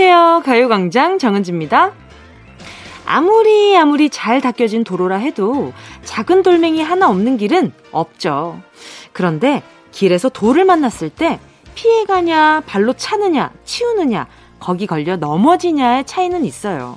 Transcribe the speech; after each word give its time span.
안녕하세요. 0.00 0.42
가요광장 0.44 1.18
정은지입니다. 1.18 1.90
아무리 3.04 3.76
아무리 3.76 4.08
잘 4.08 4.40
닦여진 4.40 4.84
도로라 4.84 5.16
해도 5.16 5.72
작은 6.04 6.44
돌멩이 6.44 6.80
하나 6.80 7.10
없는 7.10 7.36
길은 7.36 7.72
없죠. 7.90 8.60
그런데 9.12 9.64
길에서 9.90 10.28
돌을 10.28 10.64
만났을 10.64 11.10
때 11.10 11.40
피해가냐, 11.74 12.62
발로 12.64 12.92
차느냐, 12.92 13.50
치우느냐, 13.64 14.28
거기 14.60 14.86
걸려 14.86 15.16
넘어지냐의 15.16 16.06
차이는 16.06 16.44
있어요. 16.44 16.96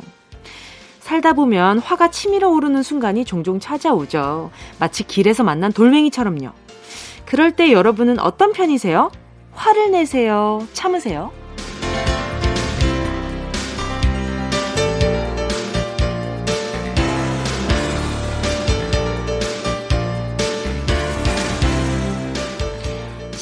살다 1.00 1.34
보면 1.34 1.80
화가 1.80 2.12
치밀어 2.12 2.50
오르는 2.50 2.84
순간이 2.84 3.26
종종 3.26 3.60
찾아오죠. 3.60 4.52
마치 4.80 5.08
길에서 5.08 5.44
만난 5.44 5.74
돌멩이처럼요. 5.74 6.52
그럴 7.26 7.52
때 7.54 7.72
여러분은 7.72 8.20
어떤 8.20 8.54
편이세요? 8.54 9.10
화를 9.54 9.90
내세요? 9.90 10.68
참으세요? 10.74 11.41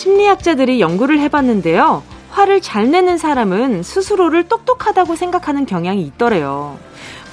심리학자들이 0.09 0.81
연구를 0.81 1.19
해봤는데요. 1.19 2.01
화를 2.31 2.61
잘 2.61 2.89
내는 2.89 3.19
사람은 3.19 3.83
스스로를 3.83 4.47
똑똑하다고 4.47 5.15
생각하는 5.15 5.67
경향이 5.67 6.01
있더래요. 6.01 6.79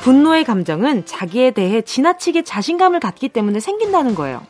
분노의 0.02 0.44
감정은 0.44 1.06
자기에 1.06 1.52
대해 1.52 1.80
지나치게 1.80 2.44
자신감을 2.44 3.00
갖기 3.00 3.30
때문에 3.30 3.60
생긴다는 3.60 4.14
거예요. 4.14 4.42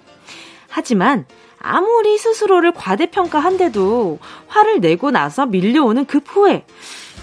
하지만 0.68 1.24
아무리 1.60 2.18
스스로를 2.18 2.72
과대평가한데도 2.72 4.18
화를 4.48 4.80
내고 4.80 5.12
나서 5.12 5.46
밀려오는 5.46 6.04
그 6.04 6.20
후회, 6.26 6.64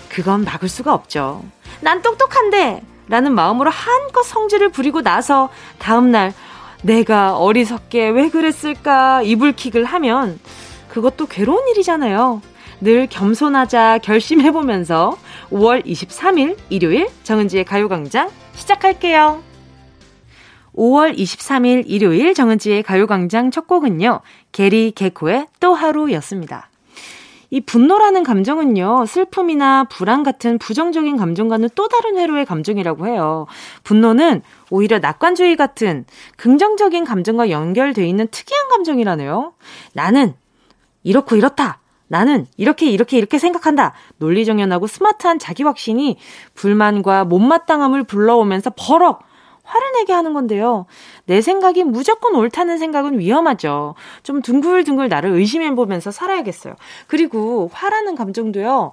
그건 0.08 0.46
막을 0.46 0.70
수가 0.70 0.94
없죠. 0.94 1.44
난 1.82 2.02
똑똑한데! 2.02 2.82
라는 3.10 3.36
마음으로 3.36 3.70
한껏 3.70 4.24
성질을 4.24 4.70
부리고 4.70 5.02
나서 5.02 5.50
다음날 5.78 6.34
내가 6.82 7.38
어리석게 7.38 8.10
왜 8.10 8.30
그랬을까 8.30 9.22
이불킥을 9.24 9.84
하면 9.84 10.40
그것도 10.94 11.26
괴로운 11.26 11.68
일이잖아요. 11.70 12.44
늘 12.80 13.08
겸손하자 13.08 13.98
결심해보면서 14.04 15.18
5월 15.50 15.84
23일 15.84 16.56
일요일 16.70 17.08
정은지의 17.24 17.66
가요광장 17.66 18.30
시작할게요. 18.54 19.42
5월 20.76 21.18
23일 21.18 21.86
일요일 21.88 22.36
정은지의 22.36 22.84
가요광장 22.84 23.50
첫 23.50 23.66
곡은요. 23.66 24.20
게리 24.52 24.92
개코의 24.92 25.48
또 25.60 25.74
하루였습니다. 25.74 26.70
이 27.50 27.60
분노라는 27.62 28.24
감정은요, 28.24 29.06
슬픔이나 29.08 29.86
불안 29.86 30.22
같은 30.22 30.60
부정적인 30.60 31.18
감정과는 31.18 31.70
또 31.74 31.88
다른 31.88 32.18
회로의 32.18 32.46
감정이라고 32.46 33.08
해요. 33.08 33.48
분노는 33.84 34.44
오히려 34.70 35.00
낙관주의 35.00 35.56
같은 35.56 36.06
긍정적인 36.38 37.04
감정과 37.04 37.50
연결돼 37.50 38.08
있는 38.08 38.28
특이한 38.28 38.70
감정이라네요. 38.70 39.54
나는 39.94 40.36
이렇고 41.04 41.36
이렇다. 41.36 41.80
나는 42.08 42.46
이렇게 42.58 42.90
이렇게 42.90 43.18
이렇게 43.18 43.40
생각한다. 43.40 43.94
논리정연하고 44.18 44.88
스마트한 44.88 45.40
자기 45.40 45.64
확신이 45.64 46.18
불만과 46.54 47.26
못마땅함을 47.26 48.04
불러오면서 48.04 48.72
버럭 48.76 49.22
화를 49.64 49.94
내게 49.94 50.14
하는 50.14 50.34
건데요. 50.34 50.86
내 51.26 51.42
생각이 51.42 51.84
무조건 51.86 52.36
옳다는 52.36 52.78
생각은 52.78 53.20
위험하죠. 53.20 53.96
좀 54.22 54.42
둥글둥글 54.42 55.08
나를 55.10 55.32
의심해 55.32 55.74
보면서 55.74 56.12
살아야겠어요. 56.12 56.76
그리고 57.08 57.70
화라는 57.74 58.16
감정도요, 58.16 58.92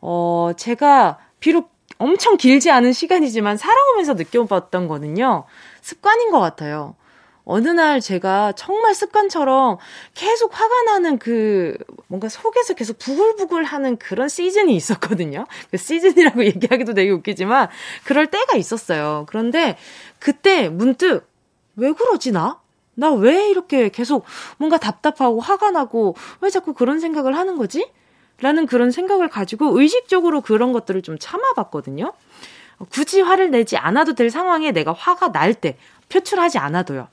어, 0.00 0.50
제가 0.56 1.18
비록 1.38 1.70
엄청 1.98 2.36
길지 2.36 2.70
않은 2.70 2.92
시간이지만 2.92 3.56
살아오면서 3.56 4.14
느껴봤던 4.14 4.88
거는요, 4.88 5.44
습관인 5.80 6.30
것 6.30 6.40
같아요. 6.40 6.96
어느 7.44 7.68
날 7.68 8.00
제가 8.00 8.52
정말 8.52 8.94
습관처럼 8.94 9.78
계속 10.14 10.52
화가 10.58 10.82
나는 10.82 11.18
그 11.18 11.76
뭔가 12.06 12.28
속에서 12.28 12.74
계속 12.74 12.98
부글부글 12.98 13.64
하는 13.64 13.96
그런 13.96 14.28
시즌이 14.28 14.74
있었거든요. 14.76 15.46
그 15.70 15.76
시즌이라고 15.76 16.44
얘기하기도 16.46 16.94
되게 16.94 17.10
웃기지만 17.10 17.68
그럴 18.04 18.28
때가 18.28 18.56
있었어요. 18.56 19.24
그런데 19.28 19.76
그때 20.18 20.68
문득 20.68 21.28
왜 21.76 21.92
그러지 21.92 22.32
나? 22.32 22.60
나 22.94 23.10
왜 23.10 23.48
이렇게 23.48 23.88
계속 23.88 24.24
뭔가 24.58 24.76
답답하고 24.78 25.40
화가 25.40 25.70
나고 25.70 26.14
왜 26.42 26.50
자꾸 26.50 26.74
그런 26.74 27.00
생각을 27.00 27.36
하는 27.36 27.56
거지? 27.56 27.90
라는 28.40 28.66
그런 28.66 28.90
생각을 28.90 29.28
가지고 29.28 29.80
의식적으로 29.80 30.40
그런 30.40 30.72
것들을 30.72 31.00
좀 31.02 31.16
참아봤거든요. 31.18 32.12
굳이 32.90 33.20
화를 33.20 33.50
내지 33.50 33.76
않아도 33.76 34.14
될 34.14 34.30
상황에 34.30 34.72
내가 34.72 34.92
화가 34.92 35.32
날 35.32 35.54
때, 35.54 35.76
표출하지 36.08 36.58
않아도요. 36.58 37.08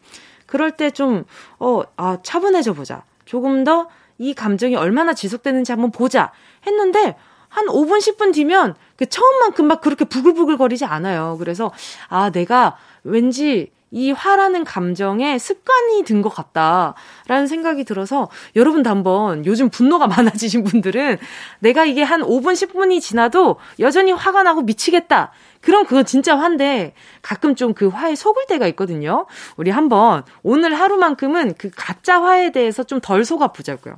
그럴 0.46 0.72
때 0.72 0.92
좀, 0.92 1.26
어, 1.60 1.82
아, 1.98 2.18
차분해져 2.24 2.74
보자. 2.74 3.04
조금 3.26 3.64
더 3.64 3.88
이 4.20 4.34
감정이 4.34 4.76
얼마나 4.76 5.14
지속되는지 5.14 5.72
한번 5.72 5.92
보자. 5.92 6.32
했는데, 6.68 7.16
한 7.48 7.66
5분, 7.66 7.98
10분 8.00 8.34
뒤면 8.34 8.76
그 8.98 9.08
처음만큼 9.08 9.66
막 9.66 9.82
그렇게 9.82 10.06
부글부글 10.06 10.58
거리지 10.58 10.86
않아요. 10.86 11.38
그래서, 11.40 11.72
아, 12.10 12.30
내가 12.30 12.78
왠지 13.04 13.72
이 13.92 14.12
화라는 14.12 14.66
감정에 14.66 15.40
습관이 15.40 16.04
든 16.04 16.22
것 16.22 16.30
같다라는 16.30 17.48
생각이 17.48 17.86
들어서 17.86 18.30
여러분도 18.56 18.88
한번 18.90 19.46
요즘 19.48 19.70
분노가 19.70 20.06
많아지신 20.46 20.64
분들은 20.66 21.18
내가 21.60 21.86
이게 21.86 22.04
한 22.04 22.22
5분, 22.22 22.54
10분이 22.54 23.02
지나도 23.02 23.56
여전히 23.80 24.12
화가 24.12 24.44
나고 24.44 24.62
미치겠다. 24.62 25.32
그럼 25.62 25.86
그건 25.86 26.06
진짜 26.06 26.38
화인데 26.38 26.94
가끔 27.22 27.56
좀 27.56 27.74
그 27.74 27.88
화에 27.88 28.16
속을 28.16 28.46
때가 28.48 28.68
있거든요. 28.68 29.26
우리 29.58 29.72
한번 29.72 30.24
오늘 30.44 30.74
하루만큼은 30.80 31.56
그 31.58 31.70
가짜 31.76 32.22
화에 32.22 32.52
대해서 32.52 32.84
좀 32.84 33.00
덜 33.02 33.24
속아 33.26 33.50
보자고요. 33.50 33.98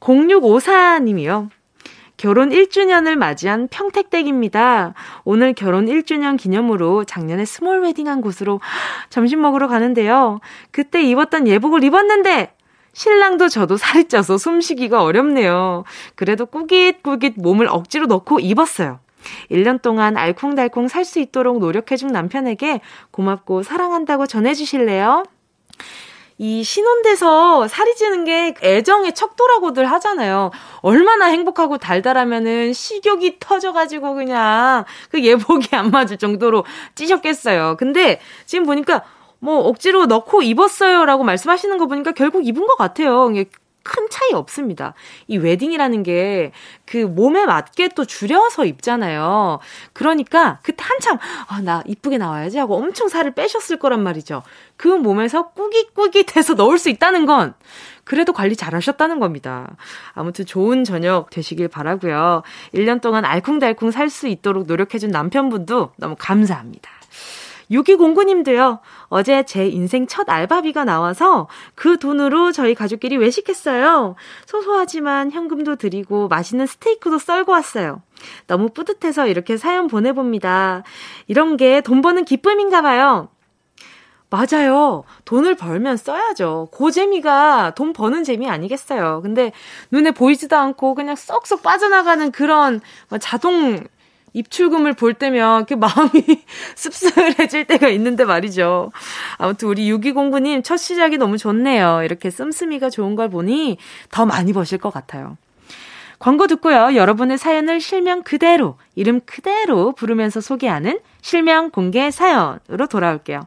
0654님이요. 0.00 1.48
결혼 2.16 2.50
1주년을 2.50 3.16
맞이한 3.16 3.68
평택댁입니다. 3.68 4.94
오늘 5.24 5.52
결혼 5.52 5.86
1주년 5.86 6.38
기념으로 6.38 7.04
작년에 7.04 7.44
스몰 7.44 7.82
웨딩한 7.82 8.20
곳으로 8.20 8.60
점심 9.10 9.40
먹으러 9.42 9.66
가는데요. 9.68 10.40
그때 10.70 11.02
입었던 11.02 11.48
예복을 11.48 11.82
입었는데 11.82 12.54
신랑도 12.92 13.48
저도 13.48 13.76
살이 13.76 14.04
쪄서 14.04 14.38
숨쉬기가 14.38 15.02
어렵네요. 15.02 15.84
그래도 16.14 16.46
꾸깃꾸깃 16.46 17.34
몸을 17.36 17.66
억지로 17.68 18.06
넣고 18.06 18.38
입었어요. 18.38 19.00
1년 19.50 19.82
동안 19.82 20.16
알콩달콩 20.16 20.88
살 20.88 21.04
수 21.04 21.18
있도록 21.18 21.58
노력해준 21.58 22.08
남편에게 22.08 22.80
고맙고 23.10 23.62
사랑한다고 23.62 24.26
전해주실래요? 24.26 25.24
이 26.38 26.64
신혼돼서 26.64 27.68
살이 27.68 27.94
찌는 27.94 28.24
게 28.24 28.54
애정의 28.62 29.14
척도라고들 29.14 29.84
하잖아요. 29.92 30.50
얼마나 30.80 31.26
행복하고 31.26 31.78
달달하면은 31.78 32.72
식욕이 32.72 33.36
터져가지고 33.38 34.14
그냥 34.14 34.84
그 35.10 35.22
예복이 35.22 35.68
안 35.76 35.90
맞을 35.90 36.16
정도로 36.16 36.64
찌셨겠어요. 36.96 37.76
근데 37.78 38.20
지금 38.46 38.66
보니까 38.66 39.04
뭐 39.38 39.58
억지로 39.58 40.06
넣고 40.06 40.42
입었어요라고 40.42 41.22
말씀하시는 41.22 41.78
거 41.78 41.86
보니까 41.86 42.12
결국 42.12 42.46
입은 42.46 42.66
것 42.66 42.76
같아요. 42.76 43.28
큰 43.84 44.08
차이 44.10 44.32
없습니다. 44.32 44.94
이 45.28 45.38
웨딩이라는 45.38 46.02
게 46.02 46.52
그 46.86 46.98
몸에 46.98 47.46
맞게 47.46 47.88
또 47.96 48.04
줄여서 48.04 48.66
입잖아요. 48.66 49.58
그러니까 49.92 50.58
그때 50.62 50.84
한참 50.86 51.18
아, 51.48 51.60
나 51.60 51.82
이쁘게 51.86 52.18
나와야지 52.18 52.58
하고 52.58 52.76
엄청 52.76 53.08
살을 53.08 53.32
빼셨을 53.34 53.78
거란 53.78 54.02
말이죠. 54.02 54.42
그 54.76 54.88
몸에서 54.88 55.50
꾸깃꾸깃해서 55.50 56.54
넣을 56.54 56.78
수 56.78 56.90
있다는 56.90 57.26
건 57.26 57.54
그래도 58.04 58.32
관리 58.32 58.54
잘 58.54 58.74
하셨다는 58.74 59.18
겁니다. 59.18 59.76
아무튼 60.12 60.44
좋은 60.44 60.84
저녁 60.84 61.30
되시길 61.30 61.68
바라고요. 61.68 62.42
1년 62.74 63.00
동안 63.00 63.24
알콩달콩 63.24 63.90
살 63.90 64.04
수 64.10 64.28
있도록 64.28 64.66
노력해준 64.66 65.10
남편분도 65.10 65.94
너무 65.96 66.14
감사합니다. 66.18 66.90
6209님도요, 67.70 68.80
어제 69.08 69.44
제 69.44 69.66
인생 69.66 70.06
첫 70.06 70.28
알바비가 70.28 70.84
나와서 70.84 71.48
그 71.74 71.98
돈으로 71.98 72.52
저희 72.52 72.74
가족끼리 72.74 73.16
외식했어요. 73.16 74.16
소소하지만 74.46 75.30
현금도 75.30 75.76
드리고 75.76 76.28
맛있는 76.28 76.66
스테이크도 76.66 77.18
썰고 77.18 77.52
왔어요. 77.52 78.02
너무 78.46 78.68
뿌듯해서 78.70 79.26
이렇게 79.26 79.56
사연 79.56 79.86
보내봅니다. 79.86 80.82
이런 81.26 81.56
게 81.56 81.80
돈 81.80 82.00
버는 82.02 82.24
기쁨인가 82.24 82.82
봐요. 82.82 83.28
맞아요. 84.30 85.04
돈을 85.26 85.54
벌면 85.54 85.96
써야죠. 85.96 86.68
그 86.72 86.90
재미가 86.90 87.74
돈 87.76 87.92
버는 87.92 88.24
재미 88.24 88.50
아니겠어요. 88.50 89.20
근데 89.22 89.52
눈에 89.92 90.10
보이지도 90.10 90.56
않고 90.56 90.94
그냥 90.94 91.14
쏙쏙 91.14 91.62
빠져나가는 91.62 92.32
그런 92.32 92.80
자동 93.20 93.84
입출금을 94.34 94.92
볼 94.92 95.14
때면 95.14 95.64
그 95.64 95.74
마음이 95.74 96.22
씁쓸해질 96.76 97.64
때가 97.66 97.88
있는데 97.88 98.24
말이죠. 98.24 98.92
아무튼 99.38 99.68
우리 99.68 99.90
6209님 99.90 100.62
첫 100.62 100.76
시작이 100.76 101.16
너무 101.16 101.38
좋네요. 101.38 102.02
이렇게 102.04 102.30
씀씀이가 102.30 102.90
좋은 102.90 103.14
걸 103.14 103.30
보니 103.30 103.78
더 104.10 104.26
많이 104.26 104.52
버실 104.52 104.78
것 104.78 104.92
같아요. 104.92 105.38
광고 106.18 106.46
듣고요. 106.46 106.94
여러분의 106.94 107.36
사연을 107.36 107.80
실명 107.80 108.22
그대로, 108.22 108.76
이름 108.94 109.20
그대로 109.26 109.92
부르면서 109.92 110.40
소개하는 110.40 111.00
실명 111.20 111.70
공개 111.70 112.10
사연으로 112.10 112.86
돌아올게요. 112.88 113.40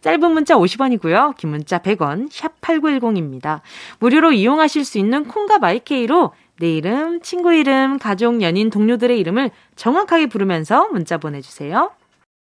짧은 0.00 0.32
문자 0.32 0.56
50원이고요. 0.56 1.36
긴 1.36 1.50
문자 1.50 1.78
100원, 1.78 2.28
샵 2.30 2.60
8910입니다. 2.60 3.60
무료로 4.00 4.32
이용하실 4.32 4.84
수 4.84 4.98
있는 4.98 5.26
콩과 5.26 5.58
마이케이로 5.58 6.32
내 6.60 6.76
이름, 6.76 7.20
친구 7.20 7.52
이름, 7.52 7.98
가족, 7.98 8.40
연인, 8.42 8.70
동료들의 8.70 9.18
이름을 9.18 9.50
정확하게 9.76 10.26
부르면서 10.26 10.88
문자 10.88 11.18
보내주세요. 11.18 11.90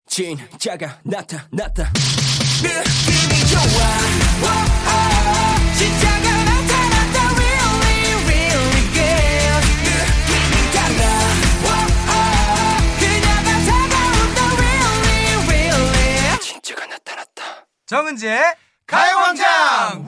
진짜가 0.07 0.99
나타났다. 1.03 1.91
느낌이 2.61 3.47
좋아. 3.49 3.61
오, 4.43 4.45
오, 4.51 5.75
진짜가 5.77 6.27
나타났다. 6.43 7.17
Really, 7.35 8.13
really 8.27 8.83
good. 8.91 9.63
느낌이 9.87 10.55
달라. 10.75 11.01
오, 11.63 11.67
오, 12.11 12.13
그녀가 12.99 13.49
다가온다. 13.65 14.39
Really, 14.57 15.47
really. 15.47 16.39
진짜가 16.41 16.85
나타났다. 16.87 17.39
정은지의 17.85 18.41
가요광장! 18.85 20.05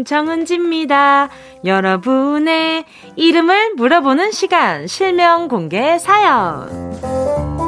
나는 0.00 0.04
정은지입니다. 0.04 1.28
여러분의 1.64 2.84
이름을 3.16 3.74
물어보는 3.76 4.32
시간, 4.32 4.86
실명 4.86 5.48
공개 5.48 5.98
사연. 5.98 7.59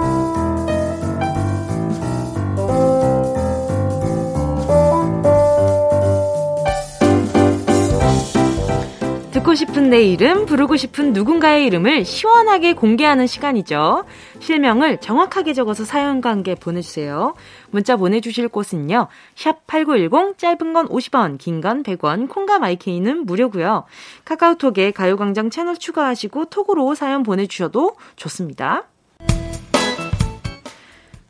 듣고 9.43 9.57
싶은 9.57 9.91
내 9.91 10.03
이름, 10.03 10.47
부르고 10.47 10.77
싶은 10.77 11.13
누군가의 11.13 11.67
이름을 11.67 12.05
시원하게 12.05 12.75
공개하는 12.75 13.27
시간이죠. 13.27 14.05
실명을 14.39 14.99
정확하게 14.99 15.53
적어서 15.53 15.85
사연과 15.85 16.31
함께 16.31 16.55
보내주세요. 16.55 17.35
문자 17.71 17.97
보내주실 17.97 18.49
곳은요. 18.49 19.09
샵 19.35 19.67
8910, 19.67 20.39
짧은 20.39 20.73
건 20.73 20.89
50원, 20.89 21.39
긴 21.39 21.61
건 21.61 21.83
100원, 21.83 22.29
콩과 22.29 22.61
마이케이는 22.61 23.27
무료고요. 23.27 23.85
카카오톡에 24.25 24.93
가요광장 24.93 25.51
채널 25.51 25.77
추가하시고 25.77 26.45
톡으로 26.45 26.95
사연 26.95 27.25
보내주셔도 27.25 27.97
좋습니다. 28.15 28.85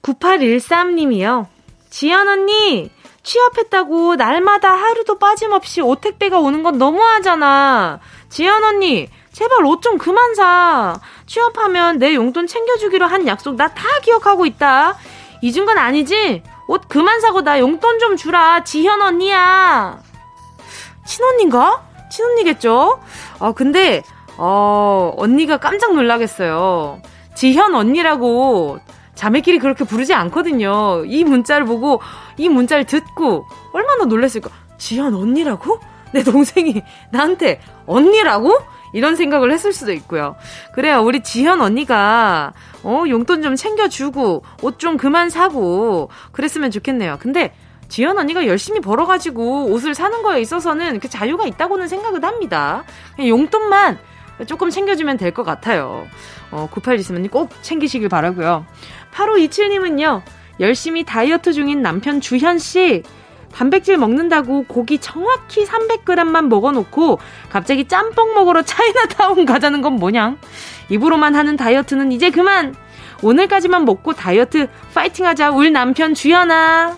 9813님이요. 0.03 1.47
지연 1.89 2.29
언니, 2.29 2.91
취업했다고 3.23 4.17
날마다 4.17 4.75
하루도 4.75 5.19
빠짐없이 5.19 5.81
오택배가 5.81 6.39
오는 6.39 6.63
건 6.63 6.79
너무하잖아. 6.79 8.01
지연 8.29 8.65
언니, 8.65 9.09
제발 9.33 9.65
옷 9.65 9.81
좀 9.83 9.99
그만 9.99 10.35
사. 10.35 10.99
취업하면 11.27 11.99
내 11.99 12.15
용돈 12.15 12.47
챙겨주기로 12.47 13.07
한 13.07 13.27
약속 13.27 13.55
나 13.57 13.69
다 13.69 13.83
기억하고 14.03 14.45
있다. 14.47 14.97
잊은 15.41 15.65
건 15.67 15.79
아니지? 15.79 16.43
옷 16.69 16.83
그만 16.89 17.21
사고 17.21 17.43
나 17.43 17.59
용돈 17.59 17.99
좀 17.99 18.17
주라. 18.17 18.65
지현 18.65 19.01
언니야. 19.03 19.99
친언니인가? 21.07 21.83
친언니겠죠? 22.11 23.01
아, 23.41 23.53
근데, 23.53 24.03
어, 24.37 25.13
언니가 25.17 25.57
깜짝 25.57 25.95
놀라겠어요. 25.95 27.01
지현 27.35 27.75
언니라고 27.75 28.79
자매끼리 29.23 29.61
그렇게 29.61 29.85
부르지 29.85 30.15
않거든요. 30.15 31.05
이 31.07 31.23
문자를 31.23 31.65
보고 31.65 32.01
이 32.37 32.49
문자를 32.49 32.87
듣고 32.87 33.47
얼마나 33.73 34.05
놀랐을까. 34.05 34.51
지연 34.79 35.15
언니라고? 35.15 35.79
내 36.13 36.25
동생이 36.25 36.83
나한테 37.13 37.61
언니라고? 37.87 38.59
이런 38.93 39.15
생각을 39.15 39.53
했을 39.53 39.73
수도 39.73 39.93
있고요. 39.93 40.35
그래요. 40.75 41.03
우리 41.05 41.23
지현 41.23 41.61
언니가 41.61 42.53
어, 42.83 43.05
용돈 43.09 43.43
좀 43.43 43.55
챙겨주고 43.55 44.43
옷 44.63 44.81
좀 44.81 44.97
그만 44.97 45.31
사고 45.31 46.11
그랬으면 46.33 46.73
좋겠네요. 46.73 47.19
근데 47.21 47.55
지연 47.89 48.19
언니가 48.19 48.45
열심히 48.49 48.81
벌어가지고 48.81 49.67
옷을 49.67 49.95
사는 49.95 50.21
거에 50.25 50.41
있어서는 50.41 50.99
그 50.99 51.09
자유가 51.09 51.47
있다고는 51.47 51.87
생각을 51.87 52.25
합니다. 52.25 52.83
용돈만 53.21 53.99
조금 54.47 54.71
챙겨주면 54.71 55.17
될 55.19 55.33
것 55.33 55.45
같아요. 55.45 56.09
어, 56.51 56.69
9823님 56.73 57.31
꼭 57.31 57.51
챙기시길 57.63 58.09
바라고요. 58.09 58.67
8527님은요. 59.13 60.23
열심히 60.61 61.05
다이어트 61.05 61.53
중인 61.53 61.83
남편 61.83 62.21
주현씨. 62.21 63.03
단백질 63.53 63.99
먹는다고 63.99 64.65
고기 64.65 64.99
정확히 64.99 65.65
300g만 65.65 66.49
먹어놓고 66.49 67.19
갑자기 67.51 67.87
짬뽕 67.87 68.35
먹으러 68.35 68.63
차이나타운 68.63 69.45
가자는 69.47 69.83
건 69.83 69.97
뭐냐? 69.97 70.37
입으로만 70.89 71.35
하는 71.35 71.57
다이어트는 71.57 72.13
이제 72.13 72.31
그만! 72.31 72.75
오늘까지만 73.23 73.85
먹고 73.85 74.15
다이어트 74.15 74.69
파이팅 74.95 75.27
하자, 75.27 75.51
울 75.53 75.73
남편 75.73 76.15
주연아! 76.15 76.97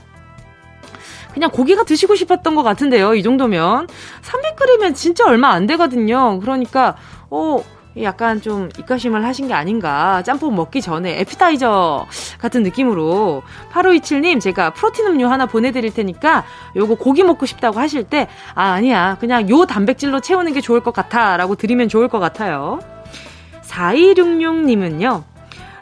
그냥 1.35 1.51
고기가 1.51 1.83
드시고 1.83 2.15
싶었던 2.15 2.55
것 2.55 2.63
같은데요, 2.63 3.15
이 3.15 3.23
정도면. 3.25 3.89
300g이면 4.23 4.95
진짜 4.95 5.27
얼마 5.27 5.51
안 5.51 5.67
되거든요. 5.67 6.39
그러니까, 6.39 6.97
어, 7.29 7.63
약간 8.03 8.41
좀 8.41 8.69
입가심을 8.79 9.25
하신 9.25 9.49
게 9.49 9.55
아닌가. 9.55 10.23
짬뽕 10.23 10.55
먹기 10.57 10.83
전에 10.83 11.21
에피타이저 11.21 12.07
같은 12.39 12.63
느낌으로 12.63 13.43
8527님 13.73 14.41
제가 14.41 14.71
프로틴 14.71 15.07
음료 15.07 15.29
하나 15.29 15.47
보내드릴 15.47 15.95
테니까 15.95 16.45
요거 16.75 16.97
고기 16.97 17.23
먹고 17.23 17.47
싶다고 17.47 17.79
하실 17.79 18.05
때 18.05 18.29
아, 18.55 18.73
아니야. 18.73 19.17
그냥 19.21 19.49
요 19.49 19.65
단백질로 19.67 20.21
채우는 20.21 20.53
게 20.53 20.61
좋을 20.61 20.81
것 20.81 20.93
같아. 20.93 21.37
라고 21.37 21.55
드리면 21.55 21.89
좋을 21.89 22.09
것 22.09 22.19
같아요. 22.19 22.81
4266님은요. 23.63 25.23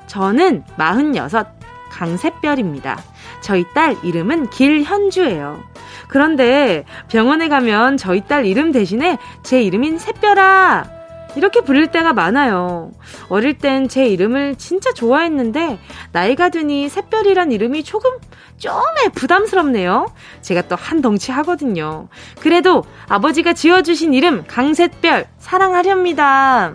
저는 0.07 0.65
46 0.77 1.47
강새별입니다. 1.91 2.99
저희 3.41 3.65
딸 3.75 3.97
이름은 4.03 4.51
길현주예요. 4.51 5.61
그런데 6.09 6.85
병원에 7.09 7.49
가면 7.49 7.97
저희 7.97 8.23
딸 8.23 8.45
이름 8.45 8.73
대신에 8.73 9.19
제 9.43 9.63
이름인 9.63 9.99
새별아 9.99 11.02
이렇게 11.37 11.61
부를 11.61 11.87
때가 11.89 12.13
많아요. 12.13 12.91
어릴 13.29 13.57
땐 13.59 13.89
제 13.89 14.07
이름을 14.07 14.57
진짜 14.57 14.93
좋아했는데 14.93 15.79
나이가 16.13 16.49
드니 16.51 16.89
샛별이란 16.89 17.53
이름이 17.53 17.85
조금 17.85 18.11
좀에 18.59 19.09
부담스럽네요. 19.15 20.13
제가 20.43 20.63
또 20.69 20.77
한 20.77 21.01
덩치 21.01 21.33
하거든요. 21.33 22.09
그래도 22.41 22.85
아버지가 23.09 23.53
지어주신 23.53 24.15
이름 24.15 24.45
강샛별 24.47 25.27
사랑하렵니다. 25.39 26.75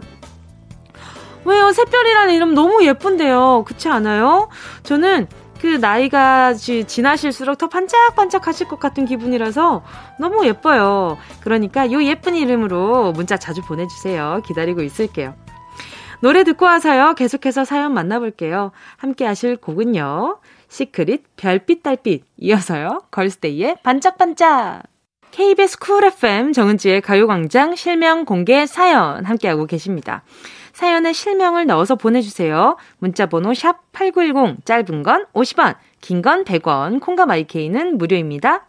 왜요? 1.45 1.71
샛별이라는 1.71 2.33
이름 2.33 2.53
너무 2.53 2.83
예쁜데요. 2.85 3.63
그렇지 3.65 3.87
않아요? 3.89 4.49
저는 4.83 5.27
그 5.61 5.67
나이가 5.67 6.53
지나실수록 6.53 7.57
더 7.57 7.67
반짝반짝 7.67 8.47
하실 8.47 8.67
것 8.67 8.79
같은 8.79 9.05
기분이라서 9.05 9.83
너무 10.19 10.45
예뻐요. 10.45 11.17
그러니까 11.41 11.91
요 11.91 12.03
예쁜 12.03 12.35
이름으로 12.35 13.11
문자 13.13 13.37
자주 13.37 13.61
보내주세요. 13.61 14.41
기다리고 14.45 14.81
있을게요. 14.81 15.35
노래 16.19 16.43
듣고 16.43 16.65
와서요. 16.65 17.13
계속해서 17.15 17.65
사연 17.65 17.93
만나볼게요. 17.93 18.71
함께 18.97 19.25
하실 19.25 19.57
곡은요. 19.57 20.39
시크릿 20.67 21.23
별빛 21.35 21.83
달빛 21.83 22.23
이어서요. 22.37 23.03
걸스데이의 23.11 23.77
반짝반짝 23.83 24.83
KBS 25.31 25.79
쿨 25.79 26.05
FM 26.05 26.53
정은지의 26.53 27.01
가요광장 27.01 27.75
실명 27.75 28.25
공개 28.25 28.65
사연 28.65 29.25
함께하고 29.25 29.65
계십니다. 29.67 30.23
사연에 30.77 31.11
실명을 31.11 31.65
넣어서 31.65 31.95
보내주세요. 31.95 32.77
문자번호 32.99 33.55
샵 33.55 33.91
8910, 33.93 34.63
짧은 34.63 35.01
건 35.01 35.25
50원, 35.33 35.73
긴 36.01 36.21
건 36.21 36.43
100원, 36.43 36.99
콩과 37.01 37.25
my 37.25 37.46
K는 37.46 37.97
무료입니다. 37.97 38.67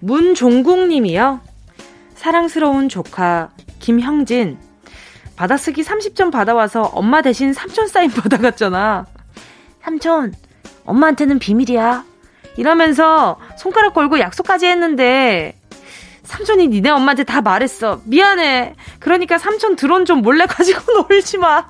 문종국 0.00 0.88
님이요. 0.88 1.40
사랑스러운 2.16 2.88
조카, 2.88 3.50
김형진. 3.78 4.58
받아쓰기 5.36 5.82
30점 5.82 6.32
받아와서 6.32 6.82
엄마 6.82 7.22
대신 7.22 7.52
삼촌 7.52 7.86
사인 7.86 8.10
받아갔잖아. 8.10 9.06
삼촌, 9.82 10.34
엄마한테는 10.84 11.38
비밀이야. 11.38 12.04
이러면서 12.56 13.38
손가락 13.56 13.94
걸고 13.94 14.18
약속까지 14.18 14.66
했는데 14.66 15.55
삼촌이 16.26 16.68
니네 16.68 16.90
엄마한테 16.90 17.24
다 17.24 17.40
말했어. 17.40 18.00
미안해. 18.04 18.74
그러니까 18.98 19.38
삼촌 19.38 19.76
드론 19.76 20.04
좀 20.04 20.22
몰래 20.22 20.44
가지고 20.46 21.06
놀지 21.08 21.38
마. 21.38 21.66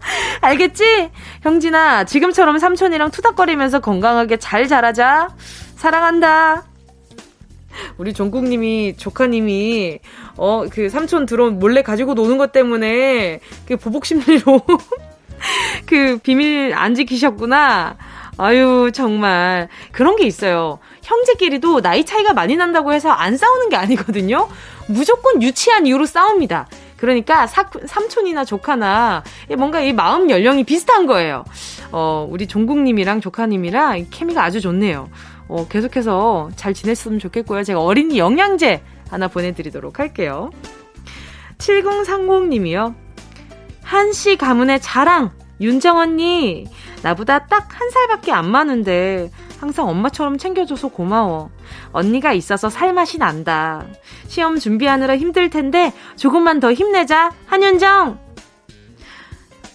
알겠지? 0.40 1.10
형진아, 1.42 2.04
지금처럼 2.04 2.58
삼촌이랑 2.58 3.10
투닥거리면서 3.10 3.80
건강하게 3.80 4.36
잘 4.36 4.68
자라자. 4.68 5.28
사랑한다. 5.76 6.64
우리 7.96 8.12
종국님이, 8.12 8.96
조카님이, 8.96 10.00
어, 10.36 10.64
그 10.70 10.88
삼촌 10.88 11.24
드론 11.24 11.58
몰래 11.58 11.82
가지고 11.82 12.14
노는 12.14 12.36
것 12.36 12.52
때문에, 12.52 13.40
그 13.66 13.76
보복 13.76 14.04
심리로, 14.04 14.60
그 15.86 16.18
비밀 16.22 16.74
안 16.74 16.94
지키셨구나. 16.94 17.96
아유, 18.36 18.90
정말. 18.92 19.68
그런 19.92 20.16
게 20.16 20.26
있어요. 20.26 20.78
형제끼리도 21.10 21.82
나이 21.82 22.04
차이가 22.04 22.32
많이 22.32 22.54
난다고 22.56 22.92
해서 22.92 23.10
안 23.10 23.36
싸우는 23.36 23.68
게 23.68 23.76
아니거든요. 23.76 24.48
무조건 24.86 25.42
유치한 25.42 25.86
이유로 25.86 26.06
싸웁니다. 26.06 26.68
그러니까 26.96 27.46
사, 27.46 27.68
삼촌이나 27.86 28.44
조카나 28.44 29.24
뭔가 29.58 29.80
이 29.80 29.92
마음 29.92 30.30
연령이 30.30 30.62
비슷한 30.64 31.06
거예요. 31.06 31.44
어, 31.90 32.28
우리 32.30 32.46
종국님이랑 32.46 33.20
조카님이랑 33.20 34.06
케미가 34.10 34.44
아주 34.44 34.60
좋네요. 34.60 35.08
어, 35.48 35.66
계속해서 35.68 36.50
잘 36.54 36.74
지냈으면 36.74 37.18
좋겠고요. 37.18 37.64
제가 37.64 37.80
어린이 37.82 38.18
영양제 38.18 38.82
하나 39.10 39.26
보내드리도록 39.26 39.98
할게요. 39.98 40.50
7030님이요. 41.58 42.94
한씨 43.82 44.36
가문의 44.36 44.80
자랑, 44.80 45.32
윤정 45.60 45.98
언니. 45.98 46.66
나보다 47.02 47.46
딱 47.46 47.68
한 47.80 47.90
살밖에 47.90 48.30
안 48.30 48.50
많은데 48.50 49.30
항상 49.60 49.90
엄마처럼 49.90 50.38
챙겨줘서 50.38 50.88
고마워. 50.88 51.50
언니가 51.92 52.32
있어서 52.32 52.70
살맛이 52.70 53.18
난다. 53.18 53.84
시험 54.26 54.58
준비하느라 54.58 55.18
힘들 55.18 55.50
텐데 55.50 55.92
조금만 56.16 56.60
더 56.60 56.72
힘내자. 56.72 57.30
한윤정! 57.44 58.18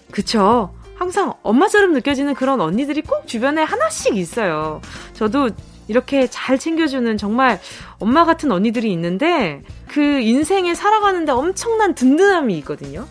그쵸. 0.10 0.74
항상 0.96 1.34
엄마처럼 1.44 1.94
느껴지는 1.94 2.34
그런 2.34 2.62
언니들이 2.62 3.04
꼭 3.04 3.28
주변에 3.28 3.62
하나씩 3.62 4.18
있어요. 4.18 4.82
저도 5.14 5.50
이렇게 5.88 6.26
잘 6.28 6.58
챙겨주는 6.58 7.16
정말 7.18 7.60
엄마 8.00 8.26
같은 8.26 8.52
언니들이 8.52 8.92
있는데 8.94 9.62
그 9.88 10.02
인생에 10.02 10.74
살아가는데 10.74 11.32
엄청난 11.32 11.94
든든함이 11.94 12.58
있거든요. 12.60 13.06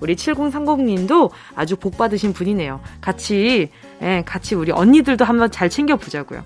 우리 0.00 0.14
7030님도 0.16 1.30
아주 1.54 1.76
복 1.76 1.96
받으신 1.96 2.32
분이네요. 2.32 2.80
같이 3.00 3.70
예, 4.02 4.22
같이 4.24 4.54
우리 4.54 4.72
언니들도 4.72 5.24
한번 5.24 5.50
잘 5.50 5.68
챙겨보자고요. 5.68 6.42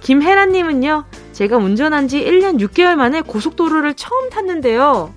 김혜란님은요, 0.00 1.04
제가 1.32 1.56
운전한 1.56 2.06
지 2.06 2.24
1년 2.24 2.60
6개월 2.60 2.94
만에 2.94 3.22
고속도로를 3.22 3.94
처음 3.94 4.30
탔는데요. 4.30 5.12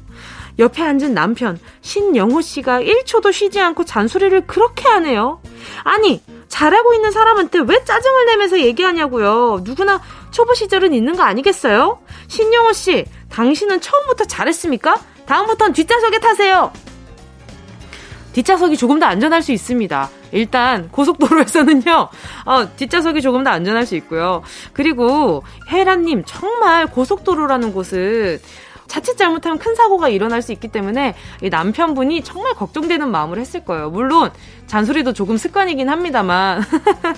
옆에 0.57 0.81
앉은 0.83 1.13
남편, 1.13 1.59
신영호 1.81 2.41
씨가 2.41 2.81
1초도 2.81 3.31
쉬지 3.31 3.61
않고 3.61 3.85
잔소리를 3.85 4.47
그렇게 4.47 4.87
하네요. 4.89 5.41
아니, 5.83 6.21
잘하고 6.49 6.93
있는 6.93 7.11
사람한테 7.11 7.59
왜 7.59 7.83
짜증을 7.85 8.25
내면서 8.25 8.59
얘기하냐고요. 8.59 9.61
누구나 9.63 10.01
초보 10.31 10.53
시절은 10.53 10.93
있는 10.93 11.15
거 11.15 11.23
아니겠어요? 11.23 11.99
신영호 12.27 12.73
씨, 12.73 13.05
당신은 13.29 13.79
처음부터 13.79 14.25
잘했습니까? 14.25 14.95
다음부턴 15.25 15.73
뒷좌석에 15.73 16.19
타세요. 16.19 16.73
뒷좌석이 18.39 18.77
조금 18.77 18.99
더 18.99 19.05
안전할 19.05 19.41
수 19.41 19.51
있습니다. 19.51 20.09
일단 20.31 20.89
고속도로에서는요, 20.91 22.09
어, 22.45 22.75
뒷좌석이 22.77 23.21
조금 23.21 23.43
더 23.43 23.49
안전할 23.49 23.85
수 23.85 23.97
있고요. 23.97 24.43
그리고 24.71 25.43
혜라님 25.69 26.23
정말 26.25 26.87
고속도로라는 26.87 27.73
곳은 27.73 28.39
자칫 28.87 29.17
잘못하면 29.17 29.59
큰 29.59 29.75
사고가 29.75 30.07
일어날 30.09 30.41
수 30.41 30.53
있기 30.53 30.69
때문에 30.69 31.15
이 31.43 31.49
남편분이 31.49 32.23
정말 32.23 32.53
걱정되는 32.53 33.11
마음을 33.11 33.39
했을 33.39 33.63
거예요. 33.63 33.89
물론 33.89 34.31
잔소리도 34.67 35.13
조금 35.13 35.37
습관이긴 35.37 35.89
합니다만 35.89 36.63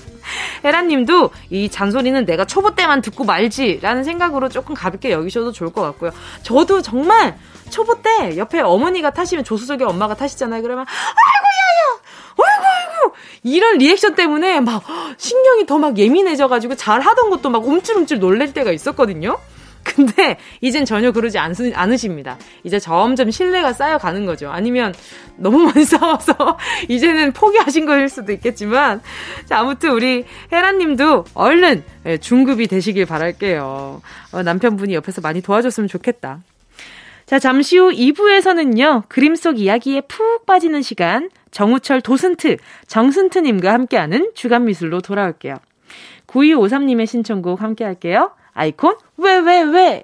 혜라님도 0.65 1.29
이 1.49 1.69
잔소리는 1.69 2.25
내가 2.25 2.45
초보 2.45 2.73
때만 2.75 3.01
듣고 3.01 3.25
말지라는 3.25 4.03
생각으로 4.03 4.49
조금 4.49 4.73
가볍게 4.75 5.11
여기셔도 5.11 5.51
좋을 5.51 5.71
것 5.71 5.81
같고요. 5.81 6.11
저도 6.41 6.81
정말 6.81 7.37
초보 7.71 8.01
때 8.01 8.37
옆에 8.37 8.59
어머니가 8.59 9.09
타시면 9.11 9.43
조수석에 9.43 9.83
엄마가 9.83 10.13
타시잖아요. 10.15 10.61
그러면 10.61 10.85
아이고 10.87 12.45
야야, 12.45 12.53
아이고 12.53 12.65
아이고 12.67 13.15
이런 13.43 13.77
리액션 13.79 14.13
때문에 14.15 14.59
막 14.59 14.83
신경이 15.17 15.65
더 15.65 15.79
막 15.79 15.97
예민해져가지고 15.97 16.75
잘 16.75 17.01
하던 17.01 17.29
것도 17.31 17.49
막 17.49 17.65
움찔움찔 17.65 18.19
놀랄 18.19 18.53
때가 18.53 18.71
있었거든요. 18.71 19.39
근데 19.83 20.37
이젠 20.61 20.85
전혀 20.85 21.11
그러지 21.11 21.39
않, 21.39 21.55
않으십니다. 21.73 22.37
이제 22.63 22.77
점점 22.77 23.31
신뢰가 23.31 23.73
쌓여가는 23.73 24.27
거죠. 24.27 24.51
아니면 24.51 24.93
너무 25.37 25.57
많이 25.57 25.83
싸워서 25.85 26.59
이제는 26.87 27.31
포기하신 27.33 27.87
거일 27.87 28.07
수도 28.07 28.31
있겠지만 28.31 29.01
자 29.45 29.57
아무튼 29.57 29.89
우리 29.93 30.23
혜라님도 30.51 31.25
얼른 31.33 31.83
예, 32.05 32.17
중급이 32.19 32.67
되시길 32.67 33.07
바랄게요. 33.07 34.01
어, 34.33 34.43
남편분이 34.43 34.93
옆에서 34.93 35.19
많이 35.21 35.41
도와줬으면 35.41 35.87
좋겠다. 35.87 36.41
자, 37.31 37.39
잠시 37.39 37.77
후 37.77 37.91
2부에서는요, 37.91 39.03
그림 39.07 39.35
속 39.35 39.57
이야기에 39.57 40.01
푹 40.01 40.45
빠지는 40.45 40.81
시간, 40.81 41.29
정우철 41.51 42.01
도슨트, 42.01 42.57
정슨트님과 42.87 43.71
함께하는 43.71 44.31
주간 44.35 44.65
미술로 44.65 44.99
돌아올게요. 44.99 45.55
9253님의 46.27 47.07
신청곡 47.07 47.61
함께 47.61 47.85
할게요. 47.85 48.31
아이콘, 48.51 48.97
왜, 49.15 49.37
왜, 49.37 49.61
왜? 49.61 50.03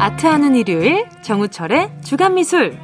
아트하는 0.00 0.56
일요일 0.56 1.06
정우철의 1.20 1.90
주간미술. 2.02 2.74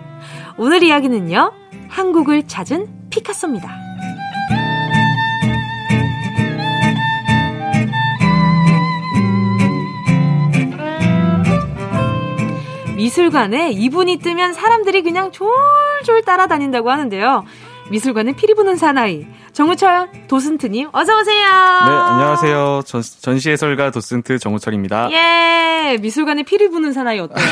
오늘 0.59 0.83
이야기는요 0.83 1.51
한국을 1.89 2.47
찾은 2.47 3.09
피카소입니다. 3.09 3.75
미술관에 12.97 13.71
이분이 13.71 14.19
뜨면 14.19 14.53
사람들이 14.53 15.01
그냥 15.01 15.33
졸졸 15.33 16.21
따라다닌다고 16.27 16.91
하는데요. 16.91 17.45
미술관에 17.91 18.33
피리 18.33 18.53
부는 18.53 18.77
사나이 18.77 19.27
정우철 19.57 20.11
도슨트님 20.29 20.91
어서 20.93 21.19
오세요. 21.19 21.41
네 21.41 21.91
안녕하세요. 21.91 22.83
전, 22.85 23.01
전시 23.01 23.49
해설가 23.49 23.91
도슨트 23.91 24.39
정우철입니다. 24.39 25.09
예 25.13 25.97
미술관에 25.97 26.43
피리 26.43 26.69
부는 26.69 26.93
사나이 26.93 27.19
어때요? 27.21 27.47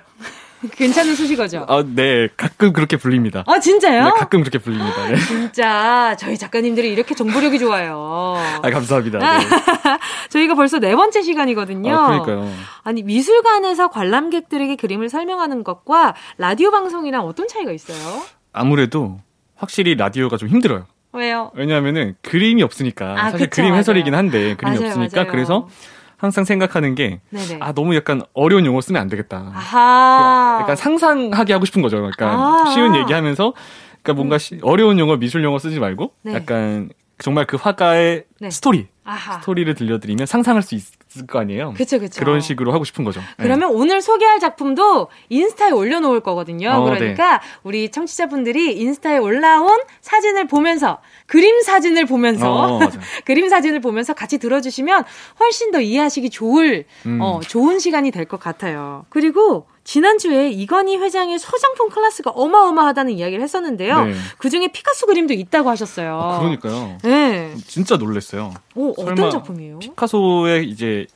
괜찮은 0.76 1.14
수식어죠? 1.14 1.64
아, 1.68 1.84
네. 1.86 2.28
가끔 2.36 2.74
그렇게 2.74 2.98
불립니다. 2.98 3.44
아, 3.46 3.60
진짜요? 3.60 4.04
네, 4.04 4.10
가끔 4.10 4.40
그렇게 4.40 4.58
불립니다. 4.58 5.08
네. 5.08 5.16
진짜, 5.16 6.16
저희 6.18 6.36
작가님들이 6.36 6.92
이렇게 6.92 7.14
정보력이 7.14 7.60
좋아요. 7.60 8.34
아, 8.60 8.68
감사합니다. 8.68 9.18
네. 9.20 9.46
저희가 10.30 10.56
벌써 10.56 10.80
네 10.80 10.96
번째 10.96 11.22
시간이거든요. 11.22 11.94
아, 11.96 12.06
그러니까요. 12.08 12.52
아니, 12.82 13.04
미술관에서 13.04 13.86
관람객들에게 13.90 14.74
그림을 14.74 15.08
설명하는 15.08 15.62
것과 15.62 16.16
라디오 16.38 16.72
방송이랑 16.72 17.24
어떤 17.24 17.46
차이가 17.46 17.70
있어요? 17.70 18.20
아무래도 18.52 19.20
확실히 19.54 19.94
라디오가 19.94 20.36
좀 20.36 20.48
힘들어요. 20.48 20.86
왜요? 21.12 21.50
왜냐하면은 21.54 22.14
그림이 22.22 22.62
없으니까 22.62 23.12
아, 23.12 23.30
사실 23.30 23.48
그쵸, 23.48 23.62
그림 23.62 23.74
해설이긴 23.74 24.14
한데 24.14 24.54
그림이 24.56 24.76
맞아요, 24.76 24.88
없으니까 24.88 25.20
맞아요. 25.22 25.30
그래서 25.30 25.68
항상 26.16 26.44
생각하는 26.44 26.94
게아 26.94 27.72
너무 27.74 27.94
약간 27.94 28.22
어려운 28.34 28.66
용어 28.66 28.80
쓰면 28.80 29.00
안 29.00 29.08
되겠다. 29.08 29.52
아하. 29.54 30.58
약간 30.60 30.76
상상하게 30.76 31.52
하고 31.52 31.64
싶은 31.64 31.80
거죠. 31.80 31.96
그러니까 31.98 32.30
아. 32.30 32.70
쉬운 32.74 32.94
얘기하면서 32.96 33.54
그러니까 34.02 34.12
뭔가 34.14 34.38
시, 34.38 34.58
어려운 34.62 34.98
용어 34.98 35.16
미술 35.16 35.44
용어 35.44 35.58
쓰지 35.58 35.78
말고 35.80 36.12
네. 36.22 36.34
약간 36.34 36.90
정말 37.18 37.46
그 37.46 37.56
화가의 37.56 38.24
네. 38.40 38.50
스토리, 38.50 38.86
아하. 39.04 39.40
스토리를 39.40 39.72
들려드리면 39.74 40.26
상상할 40.26 40.62
수 40.62 40.74
있을 40.76 41.26
거 41.26 41.40
아니에요. 41.40 41.74
그쵸, 41.76 41.98
그쵸. 41.98 42.20
그런 42.20 42.40
식으로 42.40 42.72
하고 42.72 42.84
싶은 42.84 43.02
거죠. 43.04 43.20
그러면 43.38 43.70
네. 43.70 43.74
오늘 43.76 44.00
소개할 44.00 44.38
작품도 44.38 45.08
인스타에 45.28 45.72
올려놓을 45.72 46.20
거거든요. 46.20 46.70
어, 46.70 46.84
그러니까 46.84 47.38
네. 47.38 47.44
우리 47.64 47.90
청취자분들이 47.90 48.78
인스타에 48.78 49.18
올라온 49.18 49.80
사진을 50.00 50.46
보면서 50.46 50.98
그림 51.26 51.60
사진을 51.62 52.06
보면서 52.06 52.52
어, 52.76 52.78
그림 53.26 53.48
사진을 53.48 53.80
보면서 53.80 54.12
같이 54.14 54.38
들어주시면 54.38 55.04
훨씬 55.40 55.72
더 55.72 55.80
이해하시기 55.80 56.30
좋을 56.30 56.84
음. 57.06 57.18
어, 57.20 57.40
좋은 57.40 57.78
시간이 57.80 58.10
될 58.12 58.28
것 58.28 58.38
같아요. 58.38 59.06
그리고 59.08 59.66
지난주에 59.88 60.50
이건희 60.50 60.98
회장의 60.98 61.38
소장품 61.38 61.88
클래스가 61.88 62.32
어마어마하다는 62.32 63.10
이야기를 63.14 63.42
했었는데요. 63.42 64.04
네. 64.04 64.14
그 64.36 64.50
중에 64.50 64.68
피카소 64.68 65.06
그림도 65.06 65.32
있다고 65.32 65.70
하셨어요. 65.70 66.20
아, 66.20 66.38
그러니까요. 66.40 66.98
네. 67.02 67.54
진짜 67.66 67.96
놀랐어요. 67.96 68.52
오, 68.74 68.90
어떤 68.98 69.30
작품이에요? 69.30 69.78
피카소의 69.78 70.68
이제 70.68 71.06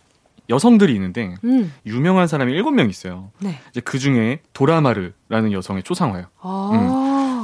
여성들이 0.48 0.94
있는데 0.94 1.34
음. 1.44 1.70
유명한 1.84 2.26
사람이 2.26 2.54
7명 2.54 2.88
있어요. 2.88 3.30
네. 3.40 3.60
이제 3.72 3.82
그 3.82 3.98
중에 3.98 4.40
도라마르라는 4.54 5.52
여성의 5.52 5.82
초상화예요. 5.82 6.28
아. 6.40 6.70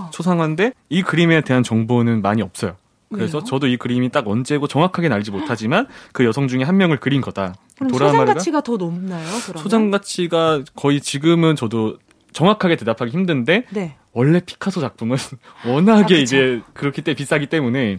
음. 0.08 0.10
초상화인데 0.10 0.72
이 0.88 1.02
그림에 1.02 1.42
대한 1.42 1.62
정보는 1.62 2.22
많이 2.22 2.40
없어요. 2.40 2.76
그래서 3.12 3.38
왜요? 3.38 3.44
저도 3.44 3.66
이 3.66 3.76
그림이 3.76 4.10
딱 4.10 4.26
언제고 4.28 4.66
정확하게는 4.66 5.14
알지 5.16 5.30
못하지만 5.30 5.86
그 6.12 6.24
여성 6.24 6.48
중에 6.48 6.62
한 6.62 6.76
명을 6.76 6.98
그린 6.98 7.20
거다. 7.20 7.54
그럼 7.76 7.90
소장 7.90 8.24
가치가 8.24 8.60
더 8.60 8.76
높나요? 8.76 9.26
그러면? 9.46 9.62
소장 9.62 9.90
가치가 9.90 10.62
거의 10.74 11.00
지금은 11.00 11.56
저도 11.56 11.98
정확하게 12.32 12.76
대답하기 12.76 13.10
힘든데 13.10 13.64
네. 13.70 13.96
원래 14.12 14.40
피카소 14.40 14.80
작품은 14.80 15.16
워낙에 15.66 16.14
아, 16.14 16.18
이제 16.18 16.60
그렇기 16.74 17.02
때문에 17.02 17.16
비싸기 17.16 17.46
때문에 17.46 17.98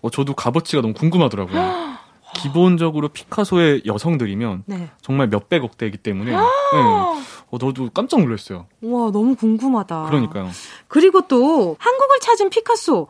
어, 0.00 0.10
저도 0.10 0.34
값어치가 0.34 0.82
너무 0.82 0.94
궁금하더라고요. 0.94 1.94
기본적으로 2.34 3.08
피카소의 3.08 3.82
여성들이면 3.86 4.64
네. 4.66 4.90
정말 5.00 5.28
몇백억 5.28 5.78
대이기 5.78 5.98
때문에 5.98 6.32
네. 6.32 6.36
어, 6.36 7.58
너도 7.58 7.90
깜짝 7.90 8.20
놀랐어요. 8.20 8.66
와 8.82 9.10
너무 9.12 9.36
궁금하다. 9.36 10.04
그러니까요. 10.06 10.50
그리고 10.88 11.22
또 11.28 11.76
한국을 11.78 12.20
찾은 12.20 12.50
피카소 12.50 13.06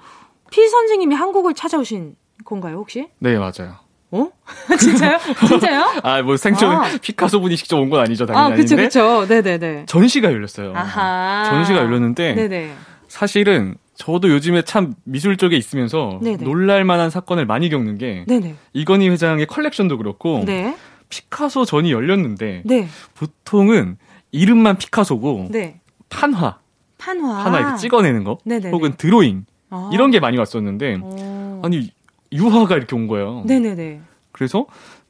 피 0.51 0.69
선생님이 0.69 1.15
한국을 1.15 1.55
찾아오신 1.55 2.17
건가요, 2.45 2.77
혹시? 2.77 3.09
네, 3.19 3.37
맞아요. 3.39 3.77
어? 4.11 4.29
진짜요? 4.79 5.19
진짜요? 5.49 5.85
아, 6.03 6.23
뭐 6.23 6.37
생전 6.37 6.71
아. 6.73 6.85
피카소 7.01 7.41
분이 7.41 7.57
직접 7.57 7.79
온 7.79 7.91
건 7.91 8.01
아니죠, 8.01 8.27
당연히. 8.27 8.53
아, 8.53 8.57
그쵸, 8.57 8.77
그쵸. 8.77 9.27
네네네. 9.29 9.87
전시가 9.87 10.31
열렸어요. 10.33 10.73
아하. 10.77 11.45
전시가 11.49 11.79
열렸는데. 11.81 12.35
네네. 12.35 12.75
사실은 13.09 13.77
저도 13.97 14.29
요즘에 14.31 14.63
참 14.63 14.95
미술 15.05 15.37
쪽에 15.37 15.57
있으면서 15.57 16.19
네네. 16.23 16.45
놀랄만한 16.45 17.11
사건을 17.11 17.47
많이 17.47 17.69
겪는 17.69 17.99
게 17.99 18.25
네네. 18.29 18.55
이건희 18.73 19.09
회장의 19.09 19.47
컬렉션도 19.47 19.99
그렇고 19.99 20.43
네. 20.45 20.77
피카소 21.09 21.65
전이 21.65 21.93
열렸는데 21.93 22.63
네. 22.65 22.89
보통은 23.15 23.99
이름만 24.33 24.79
피카소고 24.79 25.47
네. 25.51 25.81
판화 26.09 26.59
판화 26.99 27.43
판화 27.45 27.61
이렇게 27.61 27.77
찍어내는 27.79 28.25
거 28.25 28.39
네네네. 28.45 28.71
혹은 28.71 28.95
드로잉 28.97 29.45
아. 29.75 29.91
이런 29.93 30.11
게 30.11 30.21
많이 30.21 30.39
왔었는데 30.39 30.97
오. 30.97 31.01
어. 31.03 31.61
아니 31.65 31.91
유화가 32.33 32.77
이렇게 32.77 32.95
온 32.95 33.07
거예요. 33.09 33.43
네네네. 33.47 34.01
그래서 34.33 34.67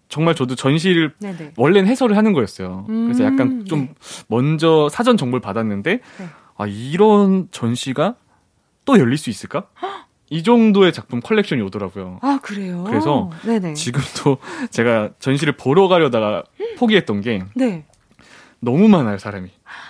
정말 0.08 0.34
저도 0.34 0.54
전시를 0.54 1.12
네네. 1.18 1.52
원래는 1.56 1.88
해설을 1.88 2.16
하는 2.16 2.32
거였어요. 2.32 2.86
음. 2.88 3.04
그래서 3.06 3.24
약간 3.24 3.64
좀 3.66 3.80
네. 3.86 3.94
먼저 4.28 4.88
사전 4.88 5.16
정보를 5.16 5.40
받았는데 5.40 5.92
네. 5.92 6.26
아 6.56 6.66
이런 6.66 7.48
전시가 7.50 8.14
또 8.84 8.98
열릴 8.98 9.18
수 9.18 9.30
있을까? 9.30 9.66
이 10.30 10.42
정도의 10.42 10.92
작품 10.92 11.20
컬렉션이 11.20 11.62
오더라고요. 11.62 12.18
아, 12.22 12.38
그래요? 12.42 12.84
그래서 12.86 13.30
네네. 13.44 13.74
지금도 13.74 14.38
제가 14.70 15.10
전시를 15.18 15.54
보러 15.56 15.88
가려다가 15.88 16.42
포기했던 16.78 17.20
게 17.20 17.42
네. 17.54 17.84
너무 18.64 18.88
많아요, 18.88 19.18
사람이. 19.18 19.48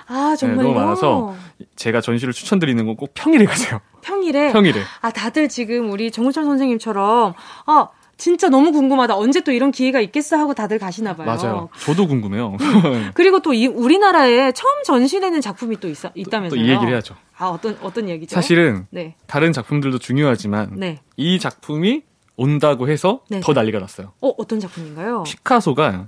아, 0.09 0.37
정말요? 0.39 0.57
네, 0.59 0.63
너무 0.69 0.75
많아서 0.81 1.35
제가 1.77 2.01
전시를 2.01 2.33
추천드리는 2.33 2.85
건 2.87 2.97
꼭 2.97 3.11
평일에 3.15 3.45
가세요. 3.45 3.81
평일에? 4.03 4.53
평일에. 4.53 4.81
아, 5.01 5.11
다들 5.11 5.49
지금 5.49 5.91
우리 5.91 6.11
정우철 6.11 6.45
선생님처럼 6.45 7.35
아, 7.67 7.89
진짜 8.17 8.49
너무 8.49 8.71
궁금하다. 8.71 9.17
언제 9.17 9.41
또 9.41 9.51
이런 9.51 9.73
기회가 9.73 10.01
있겠어 10.01 10.37
하고 10.37 10.55
다들 10.55 10.79
가시나 10.79 11.17
봐요. 11.17 11.27
맞아요. 11.27 11.69
저도 11.81 12.07
궁금해요. 12.07 12.57
음. 12.61 13.11
그리고 13.15 13.41
또 13.41 13.53
이 13.53 13.67
우리나라에 13.67 14.53
처음 14.53 14.83
전시되는 14.85 15.41
작품이 15.41 15.81
또 15.81 15.89
있, 15.89 15.97
있다면서요. 16.15 16.51
또 16.61 16.65
이 16.65 16.69
얘기를 16.71 16.93
해야죠. 16.93 17.17
아, 17.37 17.47
어떤 17.49 17.77
어떤 17.83 18.09
얘기죠? 18.09 18.35
사실은 18.35 18.87
네. 18.91 19.17
다른 19.27 19.53
작품들도 19.53 19.99
중요하지만 19.99 20.75
네. 20.77 21.01
이 21.17 21.41
작품이 21.41 22.03
온다고 22.37 22.89
해서 22.89 23.21
네. 23.29 23.41
더 23.41 23.53
난리가 23.53 23.79
났어요. 23.81 24.13
어, 24.21 24.29
어떤 24.39 24.61
작품인가요? 24.61 25.25
피카소가 25.25 26.05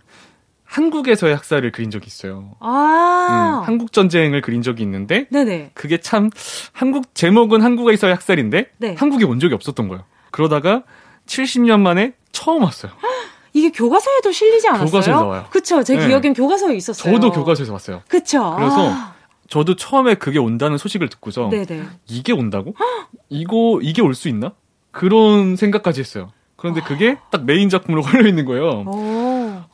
한국에서의 0.76 1.34
학살을 1.34 1.72
그린 1.72 1.90
적이 1.90 2.06
있어요. 2.06 2.50
아. 2.60 3.62
음, 3.62 3.66
한국 3.66 3.92
전쟁을 3.94 4.42
그린 4.42 4.60
적이 4.60 4.82
있는데 4.82 5.26
네네. 5.30 5.70
그게 5.72 5.96
참 5.98 6.28
한국 6.72 7.14
제목은 7.14 7.62
한국에서의 7.62 8.12
학살인데 8.14 8.66
네. 8.76 8.94
한국에 8.98 9.24
온 9.24 9.40
적이 9.40 9.54
없었던 9.54 9.88
거예요. 9.88 10.04
그러다가 10.30 10.82
70년 11.26 11.80
만에 11.80 12.12
처음 12.30 12.62
왔어요. 12.64 12.92
이게 13.54 13.70
교과서에도 13.70 14.30
실리지 14.32 14.68
않았어요? 14.68 14.84
교과서에 14.86 15.14
나와요. 15.14 15.46
그쵸. 15.48 15.82
제 15.82 15.96
네. 15.96 16.06
기억엔 16.08 16.34
교과서에 16.34 16.76
있었어요. 16.76 17.14
저도 17.14 17.32
교과서에서 17.32 17.72
봤어요. 17.72 18.02
그쵸. 18.06 18.54
그래서 18.58 18.90
아. 18.92 19.14
저도 19.48 19.76
처음에 19.76 20.16
그게 20.16 20.38
온다는 20.38 20.76
소식을 20.76 21.08
듣고서 21.08 21.48
네네. 21.48 21.84
이게 22.06 22.32
온다고? 22.34 22.74
이거 23.30 23.78
이게 23.80 24.02
올 24.02 24.12
수 24.14 24.28
있나? 24.28 24.52
그런 24.90 25.56
생각까지 25.56 26.00
했어요. 26.00 26.32
그런데 26.56 26.80
그게 26.82 27.16
딱 27.30 27.44
메인 27.46 27.68
작품으로 27.70 28.02
걸려 28.04 28.28
있는 28.28 28.44
거예요. 28.44 28.84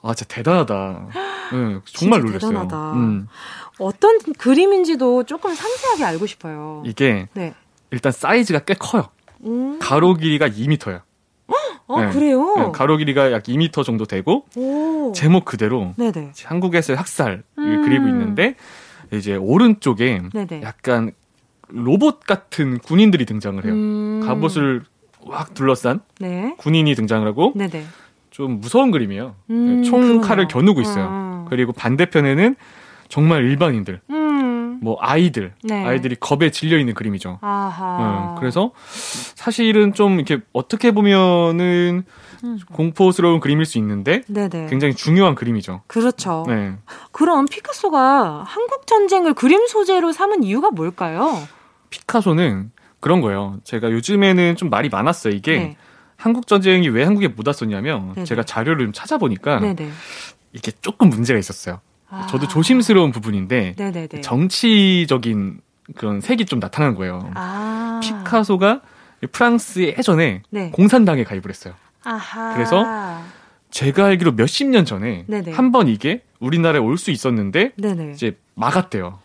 오. 0.02 0.08
아, 0.08 0.14
진짜 0.14 0.34
대단하다. 0.34 1.08
네, 1.52 1.78
정말 1.86 2.20
놀랐어요. 2.20 2.50
대단하다. 2.50 2.92
음. 2.94 3.28
어떤 3.78 4.18
그림인지도 4.38 5.24
조금 5.24 5.54
상세하게 5.54 6.04
알고 6.04 6.26
싶어요. 6.26 6.82
이게 6.86 7.28
네. 7.34 7.54
일단 7.90 8.12
사이즈가 8.12 8.60
꽤 8.60 8.74
커요. 8.74 9.08
음. 9.44 9.78
가로 9.80 10.14
길이가 10.14 10.48
2m예요. 10.48 11.02
어, 11.88 12.00
네. 12.00 12.10
그래요? 12.10 12.54
네, 12.56 12.70
가로 12.72 12.96
길이가 12.96 13.32
약 13.32 13.42
2m 13.42 13.84
정도 13.84 14.06
되고 14.06 14.46
오. 14.56 15.12
제목 15.14 15.44
그대로 15.44 15.92
네네. 15.96 16.32
한국에서의 16.42 16.96
학살을 16.96 17.42
음. 17.58 17.82
그리고 17.84 18.08
있는데 18.08 18.54
이제 19.12 19.34
오른쪽에 19.36 20.22
네네. 20.32 20.62
약간 20.62 21.12
로봇 21.68 22.20
같은 22.20 22.78
군인들이 22.78 23.26
등장을 23.26 23.62
해요. 23.64 23.72
음. 23.74 24.22
갑옷을 24.24 24.84
확 25.28 25.54
둘러싼 25.54 26.00
네. 26.18 26.54
군인이 26.58 26.94
등장을 26.94 27.26
하고 27.26 27.52
네네. 27.56 27.84
좀 28.32 28.60
무서운 28.60 28.90
그림이에요. 28.90 29.36
음, 29.50 29.82
총칼을 29.84 30.48
겨누고 30.48 30.80
있어요. 30.80 31.06
아. 31.08 31.46
그리고 31.48 31.72
반대편에는 31.72 32.56
정말 33.08 33.44
일반인들, 33.44 34.00
음. 34.08 34.80
뭐 34.82 34.96
아이들, 35.00 35.52
네. 35.62 35.84
아이들이 35.84 36.16
겁에 36.18 36.50
질려 36.50 36.78
있는 36.78 36.94
그림이죠. 36.94 37.38
음, 37.42 38.34
그래서 38.38 38.72
사실은 39.34 39.92
좀 39.92 40.14
이렇게 40.14 40.40
어떻게 40.54 40.92
보면은 40.92 42.04
음. 42.42 42.58
공포스러운 42.72 43.38
그림일 43.38 43.66
수 43.66 43.76
있는데 43.78 44.22
네네. 44.28 44.66
굉장히 44.70 44.94
중요한 44.94 45.34
그림이죠. 45.34 45.82
그렇죠. 45.86 46.44
네. 46.48 46.72
그럼 47.12 47.44
피카소가 47.44 48.44
한국 48.46 48.86
전쟁을 48.86 49.34
그림 49.34 49.66
소재로 49.66 50.12
삼은 50.12 50.42
이유가 50.42 50.70
뭘까요? 50.70 51.38
피카소는 51.90 52.72
그런 52.98 53.20
거예요. 53.20 53.58
제가 53.64 53.90
요즘에는 53.92 54.56
좀 54.56 54.70
말이 54.70 54.88
많았어요. 54.88 55.34
이게 55.34 55.58
네. 55.58 55.76
한국 56.22 56.46
전쟁이 56.46 56.88
왜 56.88 57.02
한국에 57.02 57.26
못 57.28 57.46
왔었냐면 57.48 58.12
네네. 58.14 58.24
제가 58.26 58.44
자료를 58.44 58.86
좀 58.86 58.92
찾아보니까 58.92 59.58
네네. 59.58 59.90
이게 60.52 60.70
조금 60.80 61.08
문제가 61.10 61.36
있었어요. 61.38 61.80
아. 62.08 62.28
저도 62.30 62.46
조심스러운 62.46 63.10
부분인데 63.10 63.74
네네네. 63.76 64.20
정치적인 64.20 65.60
그런 65.96 66.20
색이 66.20 66.44
좀 66.46 66.60
나타나는 66.60 66.94
거예요. 66.94 67.28
아. 67.34 68.00
피카소가 68.02 68.82
프랑스에 69.32 69.96
예전에 69.98 70.42
네. 70.50 70.70
공산당에 70.70 71.24
가입을 71.24 71.48
했어요. 71.48 71.74
아하. 72.04 72.54
그래서 72.54 72.84
제가 73.70 74.06
알기로 74.06 74.32
몇십 74.32 74.68
년 74.68 74.84
전에 74.84 75.24
한 75.52 75.72
번 75.72 75.88
이게 75.88 76.22
우리나라에 76.38 76.80
올 76.80 76.98
수 76.98 77.10
있었는데 77.10 77.72
네네. 77.76 78.12
이제 78.12 78.36
막았대요. 78.54 79.18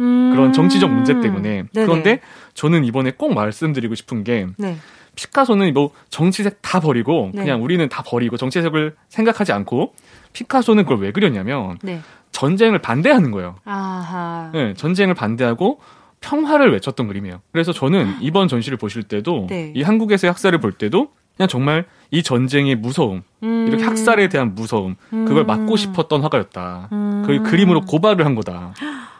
음. 0.00 0.30
그런 0.32 0.52
정치적 0.52 0.90
문제 0.90 1.14
때문에. 1.20 1.64
네네. 1.72 1.86
그런데 1.86 2.20
저는 2.54 2.84
이번에 2.84 3.12
꼭 3.12 3.32
말씀드리고 3.34 3.94
싶은 3.94 4.24
게 4.24 4.46
네. 4.58 4.76
피카소는 5.18 5.74
뭐 5.74 5.90
정치색 6.10 6.62
다 6.62 6.78
버리고 6.78 7.32
네. 7.34 7.42
그냥 7.42 7.64
우리는 7.64 7.88
다 7.88 8.04
버리고 8.06 8.36
정치색을 8.36 8.94
생각하지 9.08 9.52
않고 9.52 9.92
피카소는 10.32 10.84
그걸 10.84 11.00
왜 11.00 11.10
그렸냐면 11.10 11.76
네. 11.82 12.00
전쟁을 12.30 12.78
반대하는 12.78 13.32
거예요. 13.32 13.56
아하. 13.64 14.50
네, 14.54 14.74
전쟁을 14.74 15.14
반대하고 15.14 15.80
평화를 16.20 16.72
외쳤던 16.72 17.08
그림이에요. 17.08 17.40
그래서 17.50 17.72
저는 17.72 18.18
이번 18.20 18.46
전시를 18.46 18.78
보실 18.78 19.02
때도 19.02 19.48
네. 19.50 19.72
이 19.74 19.82
한국에서의 19.82 20.30
학살을 20.30 20.60
볼 20.60 20.72
때도 20.72 21.08
그냥 21.36 21.48
정말 21.48 21.86
이 22.12 22.22
전쟁의 22.22 22.76
무서움, 22.76 23.22
음. 23.42 23.66
이렇게 23.68 23.84
학살에 23.84 24.28
대한 24.28 24.54
무서움, 24.54 24.96
그걸 25.10 25.38
음. 25.38 25.46
막고 25.46 25.76
싶었던 25.76 26.22
화가였다. 26.22 26.88
음. 26.92 27.24
그 27.26 27.42
그림으로 27.42 27.82
고발을 27.82 28.24
한 28.24 28.34
거다. 28.36 28.72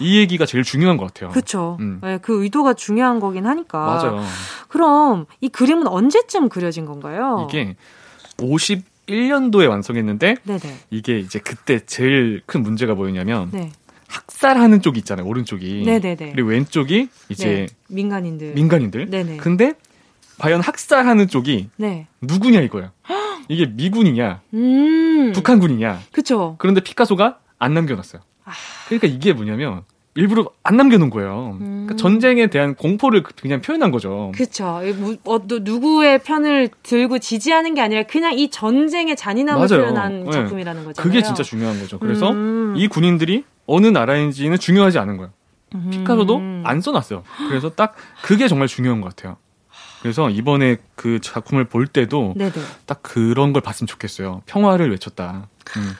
이 0.00 0.18
얘기가 0.18 0.46
제일 0.46 0.64
중요한 0.64 0.96
것 0.96 1.06
같아요. 1.06 1.30
그렇죠. 1.30 1.76
음. 1.80 2.00
네, 2.02 2.18
그 2.18 2.42
의도가 2.42 2.74
중요한 2.74 3.20
거긴 3.20 3.46
하니까. 3.46 3.78
맞아요. 3.78 4.24
그럼 4.68 5.26
이 5.40 5.48
그림은 5.48 5.86
언제쯤 5.86 6.48
그려진 6.48 6.84
건가요? 6.86 7.46
이게 7.48 7.76
51년도에 8.36 9.68
완성했는데 9.68 10.36
네네. 10.44 10.78
이게 10.90 11.18
이제 11.18 11.38
그때 11.38 11.80
제일 11.84 12.42
큰 12.46 12.62
문제가 12.62 12.94
뭐였냐면 12.94 13.50
네. 13.52 13.72
학살하는 14.08 14.80
쪽이 14.82 14.98
있잖아요. 15.00 15.26
오른쪽이. 15.26 15.82
네네네. 15.84 16.32
그리고 16.32 16.48
왼쪽이 16.48 17.08
이제 17.28 17.48
네. 17.48 17.66
민간인들. 17.88 18.54
민간인들. 18.54 19.10
네네. 19.10 19.36
근데 19.38 19.74
과연 20.38 20.60
학살하는 20.60 21.28
쪽이 21.28 21.70
네. 21.76 22.06
누구냐 22.20 22.60
이거예요. 22.60 22.90
이게 23.48 23.66
미군이냐, 23.66 24.42
음. 24.54 25.32
북한군이냐. 25.34 26.00
그렇죠. 26.12 26.56
그런데 26.58 26.82
피카소가 26.82 27.38
안 27.58 27.74
남겨놨어요. 27.74 28.22
아. 28.48 28.52
그러니까 28.86 29.06
이게 29.06 29.32
뭐냐면 29.32 29.82
일부러 30.14 30.50
안 30.64 30.76
남겨놓은 30.76 31.10
거예요. 31.10 31.28
그러니까 31.30 31.64
음. 31.64 31.86
그러니까 31.86 31.96
전쟁에 31.96 32.48
대한 32.48 32.74
공포를 32.74 33.22
그냥 33.22 33.60
표현한 33.60 33.92
거죠. 33.92 34.32
그렇죠. 34.34 34.80
어, 35.24 35.40
누구의 35.46 36.24
편을 36.24 36.70
들고 36.82 37.20
지지하는 37.20 37.74
게 37.74 37.80
아니라 37.80 38.02
그냥 38.02 38.36
이 38.36 38.50
전쟁의 38.50 39.14
잔인함을 39.14 39.68
맞아요. 39.68 39.84
표현한 39.84 40.24
네. 40.24 40.30
작품이라는 40.32 40.84
거죠. 40.84 41.02
그게 41.02 41.22
진짜 41.22 41.42
중요한 41.44 41.78
거죠. 41.78 41.98
그래서 42.00 42.30
음. 42.32 42.74
이 42.76 42.88
군인들이 42.88 43.44
어느 43.66 43.86
나라인지는 43.86 44.58
중요하지 44.58 44.98
않은 44.98 45.18
거예요. 45.18 45.30
음. 45.76 45.90
피카소도 45.90 46.40
안 46.64 46.80
써놨어요. 46.80 47.22
그래서 47.48 47.70
딱 47.70 47.94
그게 48.22 48.48
정말 48.48 48.66
중요한 48.66 49.00
것 49.00 49.14
같아요. 49.14 49.36
그래서 50.02 50.30
이번에 50.30 50.78
그 50.94 51.20
작품을 51.20 51.64
볼 51.64 51.86
때도 51.86 52.34
네네. 52.36 52.52
딱 52.86 53.02
그런 53.02 53.52
걸 53.52 53.62
봤으면 53.62 53.86
좋겠어요. 53.86 54.42
평화를 54.46 54.90
외쳤다. 54.90 55.48
음, 55.76 55.92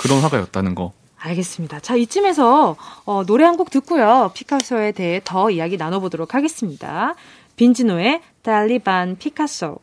그런 0.00 0.20
화가였다는 0.20 0.74
거. 0.74 0.92
알겠습니다. 1.18 1.80
자, 1.80 1.96
이쯤에서 1.96 2.76
어, 3.04 3.24
노래 3.26 3.44
한 3.44 3.56
곡 3.56 3.70
듣고요. 3.70 4.30
피카소에 4.34 4.92
대해 4.92 5.20
더 5.24 5.50
이야기 5.50 5.76
나눠보도록 5.76 6.34
하겠습니다. 6.34 7.14
빈지노의 7.56 8.20
달리 8.42 8.88
반 8.88 9.16
피카소. 9.18 9.78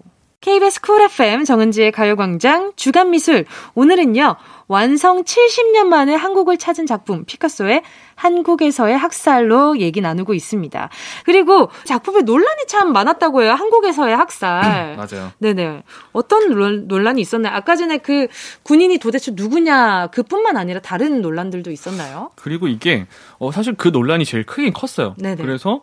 KBS 0.45 0.81
쿨 0.81 1.01
FM 1.01 1.43
정은지의 1.43 1.91
가요광장 1.91 2.73
주간미술. 2.75 3.45
오늘은요, 3.73 4.35
완성 4.67 5.23
70년 5.23 5.85
만에 5.85 6.13
한국을 6.13 6.57
찾은 6.57 6.85
작품 6.85 7.25
피카소의 7.25 7.81
한국에서의 8.13 8.95
학살로 8.95 9.79
얘기 9.79 10.01
나누고 10.01 10.35
있습니다. 10.35 10.89
그리고 11.25 11.71
작품에 11.85 12.21
논란이 12.21 12.67
참 12.67 12.93
많았다고 12.93 13.41
해요. 13.41 13.53
한국에서의 13.53 14.15
학살. 14.15 14.95
맞아요. 14.97 15.31
네네. 15.39 15.81
어떤 16.11 16.87
논란이 16.87 17.21
있었나요? 17.21 17.55
아까 17.55 17.75
전에 17.75 17.97
그 17.97 18.27
군인이 18.61 18.99
도대체 18.99 19.31
누구냐 19.33 20.09
그 20.11 20.21
뿐만 20.21 20.57
아니라 20.57 20.79
다른 20.79 21.23
논란들도 21.23 21.71
있었나요? 21.71 22.29
그리고 22.35 22.67
이게 22.67 23.07
어, 23.39 23.51
사실 23.51 23.73
그 23.73 23.87
논란이 23.87 24.25
제일 24.25 24.45
크긴 24.45 24.73
컸어요. 24.73 25.15
네네. 25.17 25.41
그래서 25.41 25.81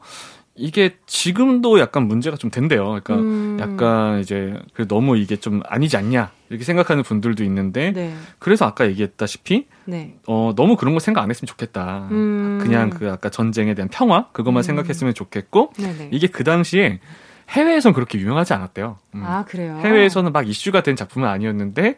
이게 0.55 0.97
지금도 1.07 1.81
약간 1.81 2.07
문제가 2.07 2.37
좀 2.37 2.51
된대요. 2.51 2.85
그러니까 2.85 3.15
음. 3.15 3.57
약간 3.59 4.21
이제 4.21 4.55
너무 4.87 5.17
이게 5.17 5.37
좀 5.37 5.63
아니지 5.67 5.97
않냐 5.97 6.31
이렇게 6.51 6.65
생각하는 6.65 7.03
분들도 7.03 7.43
있는데 7.45 7.93
네. 7.93 8.15
그래서 8.39 8.67
아까 8.67 8.87
얘기했다시피 8.87 9.67
네. 9.87 10.15
어 10.27 10.53
너무 10.55 10.77
그런 10.77 10.93
거 10.93 11.01
생각 11.01 11.23
안 11.23 11.31
했으면 11.31 11.47
좋겠다. 11.47 12.09
음. 12.11 12.59
그냥 12.61 12.91
그 12.91 13.11
아까 13.11 13.31
전쟁에 13.31 13.75
대한 13.75 13.89
평화 13.89 14.29
그것만 14.33 14.61
음. 14.61 14.63
생각했으면 14.63 15.15
좋겠고 15.15 15.73
네네. 15.79 16.09
이게 16.13 16.27
그 16.27 16.45
당시에 16.45 17.01
해외에선 17.49 17.95
그렇게 17.95 18.19
유명하지 18.19 18.53
않았대요. 18.53 18.99
음. 19.15 19.23
아 19.25 19.45
그래요? 19.47 19.81
해외에서는 19.83 20.33
막 20.33 20.47
이슈가 20.47 20.83
된 20.83 20.97
작품은 20.97 21.29
아니었는데 21.29 21.97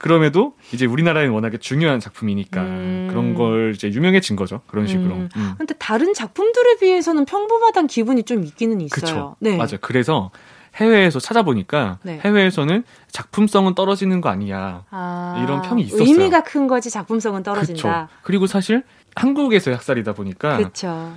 그럼에도 0.00 0.54
이제 0.72 0.86
우리나라에는 0.86 1.30
워낙에 1.32 1.58
중요한 1.58 2.00
작품이니까 2.00 2.62
음. 2.62 3.08
그런 3.10 3.34
걸 3.34 3.72
이제 3.74 3.88
유명해진 3.88 4.34
거죠. 4.34 4.62
그런 4.66 4.86
식으로. 4.86 5.14
음. 5.14 5.28
음. 5.36 5.54
근데 5.58 5.74
다른 5.78 6.14
작품들에 6.14 6.78
비해서는 6.80 7.26
평범하단 7.26 7.86
기분이 7.86 8.22
좀 8.22 8.42
있기는 8.42 8.80
있어요. 8.80 9.00
그쵸. 9.00 9.36
네. 9.40 9.58
맞아요. 9.58 9.76
그래서 9.82 10.30
해외에서 10.76 11.18
찾아보니까 11.18 11.98
네. 12.02 12.18
해외에서는 12.24 12.82
작품성은 13.12 13.74
떨어지는 13.74 14.22
거 14.22 14.30
아니냐 14.30 14.84
아, 14.88 15.42
이런 15.44 15.60
평이 15.60 15.82
있었어요. 15.82 16.08
의미가 16.08 16.44
큰 16.44 16.66
거지 16.66 16.88
작품성은 16.90 17.42
떨어진다. 17.42 18.06
그쵸. 18.06 18.16
그리고 18.22 18.46
사실 18.46 18.82
한국에서의 19.16 19.76
학살이다 19.76 20.14
보니까 20.14 20.56
그쵸. 20.56 21.12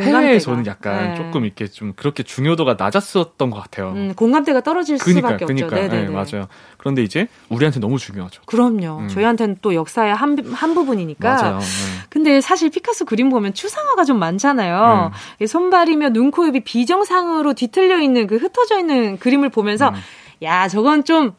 해외에서는 0.00 0.66
약간 0.66 1.10
네. 1.10 1.14
조금 1.16 1.44
이렇게 1.44 1.66
좀 1.66 1.92
그렇게 1.94 2.22
중요도가 2.22 2.76
낮았었던 2.78 3.50
것 3.50 3.60
같아요. 3.62 3.90
음, 3.90 4.14
공감대가 4.14 4.60
떨어질 4.60 4.98
그러니까, 4.98 5.28
수밖에 5.28 5.44
그러니까, 5.44 5.66
없죠. 5.66 5.88
그러니까, 5.88 5.96
네, 5.96 6.08
맞아요. 6.08 6.48
그런데 6.78 7.02
이제 7.02 7.28
우리한테 7.48 7.80
너무 7.80 7.98
중요하죠. 7.98 8.42
그럼요. 8.46 9.00
음. 9.00 9.08
저희한테는 9.08 9.58
또 9.62 9.74
역사의 9.74 10.14
한, 10.14 10.36
한 10.52 10.74
부분이니까. 10.74 11.34
맞아요. 11.34 11.58
네. 11.58 11.64
근데 12.08 12.40
사실 12.40 12.70
피카소 12.70 13.04
그림 13.04 13.28
보면 13.28 13.54
추상화가 13.54 14.04
좀 14.04 14.18
많잖아요. 14.18 15.12
네. 15.38 15.46
손발이며 15.46 16.10
눈, 16.10 16.30
코, 16.30 16.46
입이 16.46 16.60
비정상으로 16.60 17.54
뒤틀려 17.54 18.00
있는 18.00 18.26
그 18.26 18.36
흩어져 18.36 18.78
있는 18.78 19.18
그림을 19.18 19.50
보면서 19.50 19.90
음. 19.90 19.94
야 20.42 20.68
저건 20.68 21.04
좀 21.04 21.34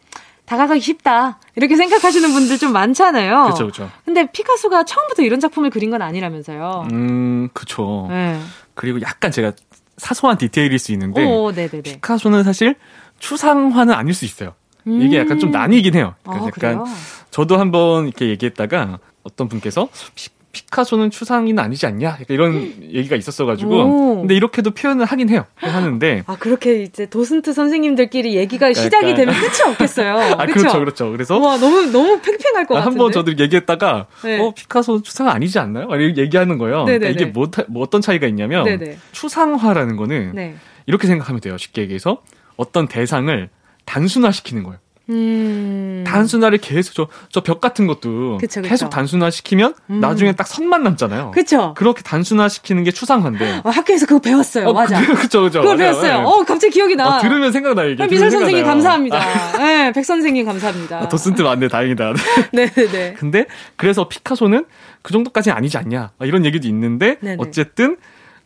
다가가기 0.45 0.81
쉽다. 0.81 1.39
이렇게 1.55 1.75
생각하시는 1.75 2.31
분들 2.33 2.57
좀 2.57 2.73
많잖아요. 2.73 3.43
그렇죠, 3.43 3.63
그렇죠. 3.65 3.89
근데 4.05 4.29
피카소가 4.31 4.83
처음부터 4.83 5.23
이런 5.23 5.39
작품을 5.39 5.69
그린 5.69 5.89
건 5.89 6.01
아니라면서요. 6.01 6.87
음, 6.91 7.49
그렇죠. 7.53 8.07
네. 8.09 8.39
그리고 8.73 9.01
약간 9.01 9.31
제가 9.31 9.53
사소한 9.97 10.37
디테일일 10.37 10.79
수 10.79 10.91
있는데 10.91 11.23
오, 11.23 11.51
피카소는 11.83 12.43
사실 12.43 12.75
추상화는 13.19 13.93
아닐 13.93 14.13
수 14.13 14.25
있어요. 14.25 14.53
음. 14.87 15.01
이게 15.01 15.17
약간 15.17 15.39
좀 15.39 15.51
나뉘긴 15.51 15.95
해요. 15.95 16.15
그러니까 16.23 16.43
아, 16.43 16.47
약간 16.47 16.51
그래요? 16.51 16.85
저도 17.31 17.57
한번 17.57 18.07
이렇게 18.07 18.27
얘기했다가 18.27 18.99
어떤 19.23 19.47
분께서 19.47 19.87
피카소는 20.53 21.09
추상인 21.09 21.57
아니지 21.57 21.87
않냐? 21.87 22.19
이런 22.29 22.53
얘기가 22.81 23.15
있었어가지고. 23.15 23.71
오. 23.73 24.19
근데 24.19 24.35
이렇게도 24.35 24.71
표현을 24.71 25.03
하긴 25.03 25.29
해요. 25.29 25.45
하는데. 25.55 26.23
아, 26.27 26.37
그렇게 26.37 26.83
이제 26.83 27.07
도슨트 27.07 27.53
선생님들끼리 27.53 28.35
얘기가 28.35 28.67
그러니까 28.67 28.81
시작이 28.81 29.15
되면 29.15 29.33
끝이 29.33 29.71
없겠어요. 29.71 30.15
아, 30.37 30.45
그쵸? 30.45 30.59
그렇죠, 30.59 30.79
그렇죠. 30.79 31.11
그래서. 31.11 31.39
와, 31.39 31.57
너무, 31.57 31.87
너무 31.91 32.21
팽팽할 32.21 32.67
것 32.67 32.75
같은데. 32.75 32.99
한번 32.99 33.11
저도 33.11 33.31
얘기했다가, 33.31 34.05
네. 34.23 34.39
어, 34.39 34.53
피카소 34.55 35.01
추상 35.01 35.27
아니지 35.27 35.57
않나요? 35.57 35.87
얘기하는 36.17 36.59
거예요. 36.59 36.85
그러니까 36.85 37.09
이게 37.09 37.25
뭐, 37.25 37.49
뭐, 37.67 37.81
어떤 37.81 38.01
차이가 38.01 38.27
있냐면, 38.27 38.63
네네. 38.65 38.97
추상화라는 39.11 39.95
거는 39.97 40.33
네. 40.35 40.55
이렇게 40.85 41.07
생각하면 41.07 41.41
돼요. 41.41 41.57
쉽게 41.57 41.81
얘기해서. 41.81 42.21
어떤 42.57 42.87
대상을 42.87 43.49
단순화시키는 43.85 44.61
거예요. 44.63 44.77
음. 45.09 46.03
단순화를 46.07 46.59
계속 46.59 46.93
저 46.93 47.07
저 47.29 47.41
벽 47.41 47.59
같은 47.59 47.87
것도 47.87 48.37
그쵸, 48.39 48.61
그쵸. 48.61 48.69
계속 48.69 48.89
단순화 48.89 49.29
시키면 49.29 49.73
음. 49.89 49.99
나중에 49.99 50.31
딱 50.33 50.47
선만 50.47 50.83
남잖아요. 50.83 51.31
그렇죠. 51.31 51.73
그렇게 51.75 52.01
단순화 52.03 52.47
시키는 52.47 52.83
게 52.83 52.91
추상화인데. 52.91 53.61
어, 53.63 53.69
학교에서 53.69 54.05
그거 54.05 54.19
배웠어요. 54.21 54.67
어, 54.67 54.73
맞아. 54.73 55.01
그렇죠, 55.05 55.39
그렇죠. 55.41 55.61
그거 55.61 55.75
배웠어요. 55.75 56.19
네. 56.19 56.23
어, 56.23 56.43
갑자기 56.47 56.71
기억이 56.73 56.95
나. 56.95 57.17
어, 57.17 57.21
들으면 57.21 57.51
생각나요 57.51 57.89
이게. 57.89 58.07
미술 58.07 58.31
선생님 58.31 58.63
감사합니다. 58.65 59.17
아. 59.17 59.57
네, 59.57 59.91
백 59.91 60.05
선생님 60.05 60.45
감사합니다. 60.45 60.99
아, 61.01 61.09
도슨트 61.09 61.41
맞네, 61.41 61.67
다행이다. 61.67 62.13
네, 62.53 62.67
네, 62.69 62.87
네. 62.87 63.13
근데 63.17 63.45
그래서 63.75 64.07
피카소는 64.07 64.65
그 65.01 65.11
정도까지는 65.11 65.57
아니지 65.57 65.77
않냐 65.77 66.11
이런 66.21 66.45
얘기도 66.45 66.67
있는데 66.69 67.17
네네. 67.19 67.37
어쨌든 67.39 67.97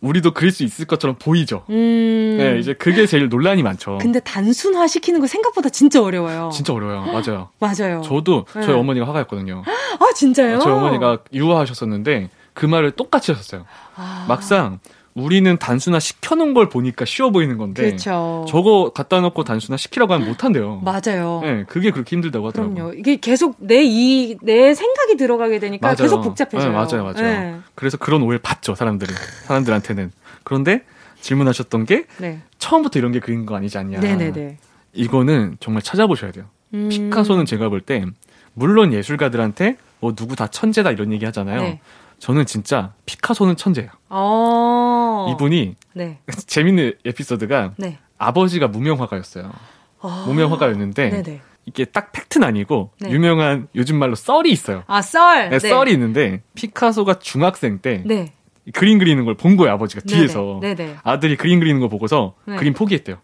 우리도 0.01 0.31
그릴 0.31 0.51
수 0.51 0.63
있을 0.63 0.85
것처럼 0.85 1.15
보이죠. 1.17 1.63
음. 1.69 2.35
네, 2.37 2.59
이제 2.59 2.73
그게 2.73 3.05
제일 3.07 3.29
논란이 3.29 3.63
많죠. 3.63 3.97
근데 3.99 4.19
단순화 4.19 4.87
시키는 4.87 5.19
거 5.19 5.27
생각보다 5.27 5.69
진짜 5.69 6.01
어려워요. 6.01 6.49
진짜 6.53 6.73
어려워요. 6.73 7.05
맞아요. 7.11 7.49
맞아요. 7.59 8.01
저도 8.01 8.45
네. 8.53 8.61
저희 8.61 8.75
어머니가 8.75 9.07
화가였거든요. 9.07 9.63
아, 9.65 10.13
진짜요? 10.13 10.59
저희 10.59 10.73
어머니가 10.73 11.19
유화하셨었는데 11.33 12.29
그 12.53 12.65
말을 12.65 12.91
똑같이 12.91 13.31
하셨어요. 13.31 13.65
아. 13.95 14.25
막상 14.27 14.79
우리는 15.17 15.57
단순화 15.57 15.99
시켜놓은 15.99 16.53
걸 16.53 16.69
보니까 16.69 17.05
쉬워 17.05 17.31
보이는 17.31 17.57
건데 17.57 17.83
그렇죠. 17.83 18.45
저거 18.47 18.91
갖다 18.93 19.19
놓고 19.21 19.43
단순화 19.43 19.77
시키라고 19.77 20.13
하면 20.13 20.27
못한대요. 20.27 20.81
맞아요. 20.85 21.39
네, 21.43 21.63
그게 21.67 21.91
그렇게 21.91 22.15
힘들다고 22.15 22.47
하더라고요. 22.47 22.75
그럼요. 22.75 22.93
이게 22.93 23.17
계속 23.17 23.55
내 23.59 23.83
이 23.83 24.37
내 24.43 24.73
생각이 24.73 25.17
들어가게 25.17 25.59
되니까 25.59 25.87
맞아요. 25.87 25.95
계속 25.97 26.21
복잡해져요. 26.21 26.69
네, 26.71 26.75
맞아요, 26.75 27.03
맞아요. 27.03 27.13
네. 27.15 27.55
그래서 27.75 27.97
그런 27.97 28.21
오해를 28.21 28.39
받죠 28.39 28.75
사람들이 28.75 29.11
사람들한테는. 29.45 30.11
그런데 30.43 30.83
질문하셨던 31.21 31.85
게 31.85 32.05
네. 32.17 32.39
처음부터 32.59 32.99
이런 32.99 33.11
게 33.11 33.19
그린 33.19 33.45
거 33.45 33.55
아니지 33.55 33.77
않냐. 33.77 33.99
네네네. 33.99 34.57
이거는 34.93 35.57
정말 35.59 35.81
찾아보셔야 35.81 36.31
돼요. 36.31 36.45
음. 36.73 36.89
피카소는 36.89 37.45
제가 37.45 37.69
볼 37.69 37.81
때 37.81 38.05
물론 38.53 38.93
예술가들한테 38.93 39.77
뭐 39.99 40.13
누구 40.13 40.35
다 40.35 40.47
천재다 40.47 40.91
이런 40.91 41.11
얘기 41.11 41.25
하잖아요. 41.25 41.61
네. 41.61 41.79
저는 42.19 42.45
진짜 42.47 42.93
피카소는 43.05 43.55
천재예요. 43.57 43.89
어. 44.09 44.86
이분이 45.31 45.75
네. 45.93 46.19
재밌는 46.47 46.93
에피소드가 47.05 47.73
네. 47.77 47.97
아버지가 48.17 48.67
무명화가였어요. 48.67 49.51
어. 49.99 50.23
무명화가였는데 50.27 51.09
네네. 51.09 51.41
이게 51.65 51.85
딱 51.85 52.11
팩트는 52.11 52.47
아니고 52.47 52.91
네. 52.99 53.09
유명한 53.11 53.67
요즘 53.75 53.97
말로 53.97 54.15
썰이 54.15 54.49
있어요. 54.51 54.83
아 54.87 55.01
썰. 55.01 55.49
네, 55.49 55.59
네. 55.59 55.69
썰이 55.69 55.91
있는데 55.91 56.41
피카소가 56.55 57.19
중학생 57.19 57.79
때 57.79 58.03
네. 58.05 58.33
그림 58.73 58.97
그리는 58.99 59.23
걸 59.25 59.35
본 59.35 59.55
거예요 59.57 59.73
아버지가 59.73 60.01
뒤에서 60.07 60.59
네네. 60.61 60.97
아들이 61.03 61.35
그림 61.37 61.59
그리는 61.59 61.79
거 61.79 61.87
보고서 61.87 62.35
네. 62.45 62.55
그림 62.57 62.73
포기했대요. 62.73 63.17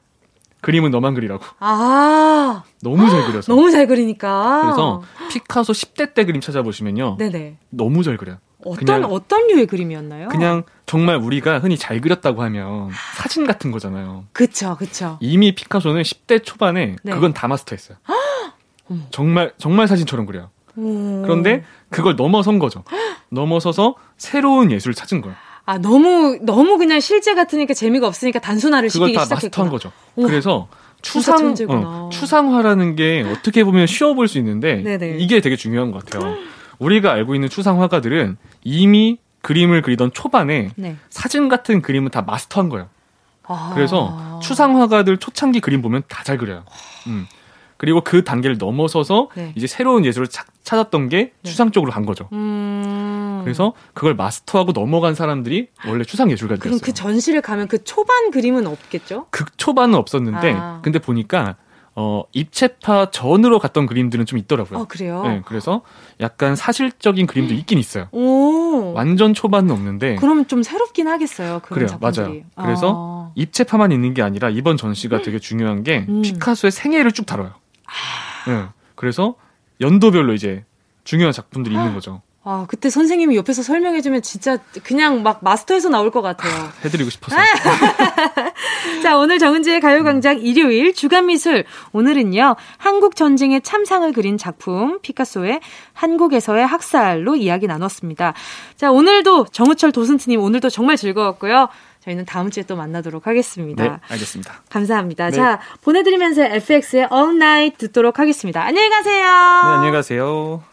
그림은 0.62 0.92
너만 0.92 1.14
그리라고. 1.14 1.44
아. 1.60 2.64
너무 2.82 3.10
잘 3.10 3.26
그려서. 3.26 3.52
너무 3.54 3.70
잘 3.70 3.86
그리니까. 3.88 4.62
그래서 4.62 5.02
피카소 5.30 5.74
10대 5.74 6.14
때 6.14 6.24
그림 6.24 6.40
찾아보시면요. 6.40 7.18
네네. 7.20 7.58
너무 7.70 8.02
잘 8.04 8.16
그려요. 8.16 8.38
어떤 8.66 9.04
어떤 9.06 9.48
류의 9.48 9.68
그림이었나요? 9.68 10.30
그냥 10.30 10.64
정말 10.86 11.18
우리가 11.18 11.60
흔히 11.60 11.78
잘 11.78 12.02
그렸다고 12.02 12.44
하면 12.44 12.90
사진 13.16 13.46
같은 13.46 13.72
거잖아요. 13.72 14.26
그쵸, 14.34 14.76
그쵸. 14.78 15.18
이미 15.22 15.54
피카소는 15.54 16.02
10대 16.02 16.44
초반에 16.44 16.96
네. 17.04 17.12
그건 17.14 17.34
다 17.34 17.48
마스터했어요. 17.48 17.98
정말 19.12 19.54
정말 19.58 19.88
사진처럼 19.88 20.26
그려요. 20.26 20.50
그런데 20.76 21.64
그걸 21.90 22.16
넘어선 22.16 22.60
거죠. 22.60 22.84
넘어서서 23.30 23.96
새로운 24.18 24.72
예술을 24.72 24.94
찾은 24.94 25.22
거예요. 25.22 25.36
아 25.66 25.78
너무 25.78 26.40
너무 26.42 26.78
그냥 26.78 27.00
실제 27.00 27.36
같으니까 27.36 27.74
재미가 27.74 28.06
없으니까 28.08 28.40
단순화를 28.40 28.90
시키기 28.90 29.12
시작했구나. 29.12 29.36
마스터한 29.36 29.72
거죠. 29.72 29.92
오. 30.16 30.24
그래서 30.24 30.68
추상 31.02 31.54
어, 31.70 32.10
추상화라는 32.12 32.96
게 32.96 33.26
어떻게 33.30 33.64
보면 33.64 33.88
쉬워 33.88 34.14
보일 34.14 34.28
수 34.28 34.38
있는데 34.40 34.82
네네. 34.82 35.18
이게 35.20 35.42
되게 35.42 35.56
중요한 35.56 35.92
것 35.92 36.04
같아요. 36.04 36.36
우리가 36.80 37.12
알고 37.12 37.36
있는 37.36 37.50
추상 37.50 37.82
화가들은 37.82 38.38
이미 38.64 39.20
그림을 39.42 39.82
그리던 39.82 40.12
초반에 40.14 40.70
네. 40.76 40.96
사진 41.10 41.50
같은 41.50 41.82
그림은 41.82 42.12
다 42.12 42.22
마스터한 42.22 42.70
거예요. 42.70 42.88
아. 43.46 43.72
그래서 43.76 44.40
추상 44.42 44.80
화가들 44.80 45.18
초창기 45.18 45.60
그림 45.60 45.82
보면 45.82 46.04
다 46.08 46.24
잘 46.24 46.38
그려요. 46.38 46.64
음. 47.08 47.28
그리고 47.76 48.00
그 48.00 48.24
단계를 48.24 48.58
넘어서서 48.58 49.28
네. 49.36 49.52
이제 49.58 49.68
새로운 49.68 50.06
예술을 50.06 50.28
차, 50.28 50.46
찾았던 50.64 51.10
게 51.10 51.18
네. 51.18 51.50
추상 51.50 51.72
쪽으로 51.72 51.92
간 51.92 52.06
거죠. 52.06 52.30
음... 52.32 53.42
그래서 53.44 53.74
그걸 53.94 54.16
마스터하고 54.16 54.72
넘어간 54.72 55.16
사람들이 55.16 55.68
원래 55.86 56.06
추상 56.06 56.32
예술가들이었어요. 56.32 56.80
그럼 56.80 56.80
그 56.80 56.94
전시를 56.94 57.42
가면 57.42 57.68
그 57.68 57.84
초반 57.84 58.32
그림은 58.32 58.68
없겠죠? 58.68 59.26
그 59.32 59.44
초반은 59.58 59.96
없었는데 59.96 60.54
아. 60.54 60.80
근데 60.82 61.00
보니까 61.00 61.58
어, 61.96 62.24
입체파 62.32 63.12
전으로 63.12 63.60
갔던 63.60 63.86
그림들은 63.86 64.26
좀 64.26 64.40
있더라고요. 64.40 64.80
어, 64.80 64.86
그래요? 64.86 65.24
네, 65.24 65.42
그래서 65.46 65.82
약간 66.20 66.56
사실적인 66.56 67.28
그림도 67.28 67.54
있긴 67.54 67.78
있어요. 67.78 68.08
오. 68.12 68.94
완전 68.94 69.34
초반은 69.34 69.70
없는데. 69.72 70.16
그러면 70.16 70.48
좀 70.48 70.64
새롭긴 70.64 71.08
하겠어요. 71.08 71.60
그래요, 71.60 71.88
작품들이. 71.88 72.26
맞아요. 72.56 72.68
그래서 72.68 72.94
아. 72.98 73.32
입체파만 73.36 73.92
있는 73.92 74.14
게 74.14 74.24
아니라 74.24 74.50
이번 74.50 74.78
전시가 74.78 75.22
되게 75.22 75.38
중요한 75.38 75.84
게 75.84 76.06
음. 76.10 76.22
피카소의 76.24 76.72
생애를 76.72 77.12
쭉 77.12 77.26
다뤄요. 77.26 77.54
네. 78.48 78.66
그래서 78.96 79.36
연도별로 79.80 80.34
이제 80.34 80.66
중요한 81.04 81.32
작품들이 81.32 81.76
있는 81.76 81.94
거죠. 81.94 82.22
아, 82.46 82.66
그때 82.68 82.90
선생님이 82.90 83.38
옆에서 83.38 83.64
설명해주면 83.64 84.22
진짜 84.22 84.58
그냥 84.84 85.24
막 85.24 85.40
마스터에서 85.42 85.88
나올 85.88 86.12
것 86.12 86.22
같아요. 86.22 86.52
해드리고 86.84 87.10
싶어서. 87.10 87.38
자, 89.02 89.18
오늘 89.18 89.40
정은지의 89.40 89.80
가요광장 89.80 90.40
일요일 90.40 90.94
주간미술. 90.94 91.64
오늘은요, 91.94 92.58
한국전쟁의 92.78 93.62
참상을 93.62 94.12
그린 94.12 94.38
작품, 94.38 95.00
피카소의 95.02 95.62
한국에서의 95.94 96.68
학살로 96.68 97.38
이야기 97.38 97.66
나눴습니다. 97.68 98.34
자, 98.76 98.92
오늘도 98.92 99.46
정우철 99.52 99.94
도슨트님 99.94 100.42
오늘도 100.42 100.70
정말 100.70 100.98
즐거웠고요. 100.98 101.70
저희는 102.04 102.26
다음 102.26 102.52
주에 102.52 102.64
또 102.64 102.76
만나도록 102.76 103.26
하겠습니다. 103.28 103.84
네, 103.84 103.92
알겠습니다. 104.10 104.64
감사합니다. 104.70 105.30
네. 105.30 105.38
자, 105.38 105.62
보내드리면서 105.82 106.44
FX의 106.44 107.08
All 107.14 107.36
Night 107.36 107.78
듣도록 107.78 108.20
하겠습니다. 108.20 108.62
안녕히 108.62 108.90
가세요. 108.90 109.24
네, 109.24 109.70
안녕히 109.70 109.92
가세요. 109.94 110.73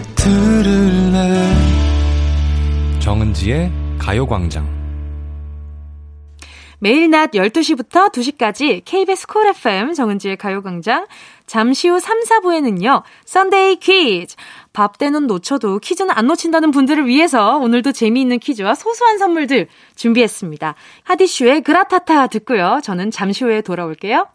들을래 0.23 1.51
정은지의 2.99 3.71
가요광장 3.97 4.69
매일 6.77 7.09
낮 7.09 7.31
12시부터 7.31 8.11
2시까지 8.11 8.83
KBS 8.85 9.25
쿨 9.25 9.47
FM 9.47 9.95
정은지의 9.95 10.37
가요광장 10.37 11.07
잠시 11.47 11.89
후 11.89 11.99
3, 11.99 12.19
4부에는요. 12.21 13.01
Sunday 13.25 13.77
퀴즈 13.77 14.35
밥 14.73 14.99
때는 14.99 15.25
놓쳐도 15.25 15.79
퀴즈는 15.79 16.11
안 16.11 16.27
놓친다는 16.27 16.69
분들을 16.69 17.07
위해서 17.07 17.57
오늘도 17.57 17.91
재미있는 17.91 18.37
퀴즈와 18.37 18.75
소소한 18.75 19.17
선물들 19.17 19.69
준비했습니다. 19.95 20.75
핫이슈의 21.03 21.61
그라타타 21.61 22.27
듣고요. 22.27 22.79
저는 22.83 23.09
잠시 23.09 23.43
후에 23.43 23.61
돌아올게요. 23.61 24.27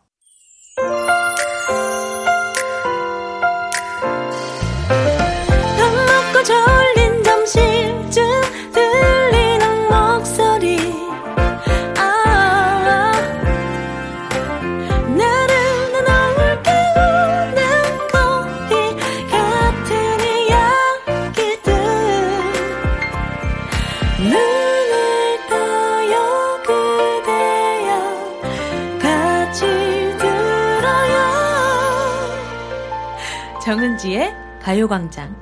정은지의 34.06 34.32
가요광장. 34.62 35.34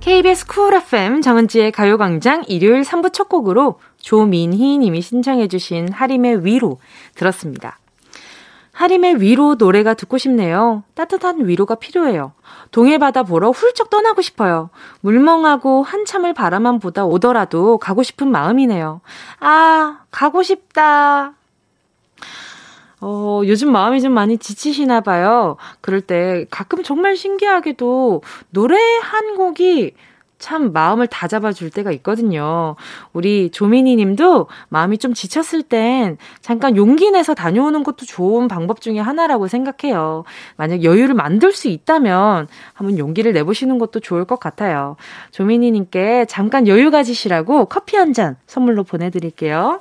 KBS 0.00 0.46
쿨 0.48 0.74
FM 0.74 1.22
정은지의 1.22 1.70
가요광장 1.70 2.42
일요일 2.48 2.82
3부 2.82 3.12
첫 3.12 3.28
곡으로 3.28 3.78
조민희 3.98 4.78
님이 4.78 5.00
신청해 5.00 5.46
주신 5.46 5.92
하림의 5.92 6.44
위로 6.44 6.78
들었습니다. 7.14 7.78
하림의 8.72 9.20
위로 9.20 9.54
노래가 9.54 9.94
듣고 9.94 10.18
싶네요. 10.18 10.82
따뜻한 10.94 11.46
위로가 11.46 11.76
필요해요. 11.76 12.32
동해바다 12.72 13.22
보러 13.22 13.50
훌쩍 13.50 13.88
떠나고 13.88 14.20
싶어요. 14.20 14.70
물멍하고 15.00 15.84
한참을 15.84 16.34
바라만 16.34 16.80
보다 16.80 17.04
오더라도 17.04 17.78
가고 17.78 18.02
싶은 18.02 18.28
마음이네요. 18.28 19.00
아, 19.38 20.00
가고 20.10 20.42
싶다. 20.42 21.37
어, 23.00 23.42
요즘 23.46 23.70
마음이 23.72 24.00
좀 24.00 24.12
많이 24.12 24.38
지치시나 24.38 25.00
봐요. 25.02 25.56
그럴 25.80 26.00
때 26.00 26.46
가끔 26.50 26.82
정말 26.82 27.16
신기하게도 27.16 28.22
노래 28.50 28.76
한 29.02 29.36
곡이 29.36 29.94
참 30.40 30.72
마음을 30.72 31.08
다 31.08 31.26
잡아줄 31.26 31.70
때가 31.70 31.90
있거든요. 31.92 32.76
우리 33.12 33.50
조민희 33.50 33.96
님도 33.96 34.46
마음이 34.68 34.98
좀 34.98 35.12
지쳤을 35.12 35.64
땐 35.64 36.16
잠깐 36.40 36.76
용기 36.76 37.10
내서 37.10 37.34
다녀오는 37.34 37.82
것도 37.82 38.06
좋은 38.06 38.46
방법 38.46 38.80
중에 38.80 39.00
하나라고 39.00 39.48
생각해요. 39.48 40.22
만약 40.56 40.84
여유를 40.84 41.14
만들 41.14 41.50
수 41.52 41.66
있다면 41.68 42.46
한번 42.72 42.98
용기를 42.98 43.32
내보시는 43.32 43.78
것도 43.78 43.98
좋을 44.00 44.24
것 44.24 44.38
같아요. 44.38 44.96
조민희 45.32 45.72
님께 45.72 46.24
잠깐 46.28 46.68
여유 46.68 46.90
가지시라고 46.90 47.64
커피 47.66 47.96
한 47.96 48.12
잔 48.12 48.36
선물로 48.46 48.84
보내드릴게요. 48.84 49.80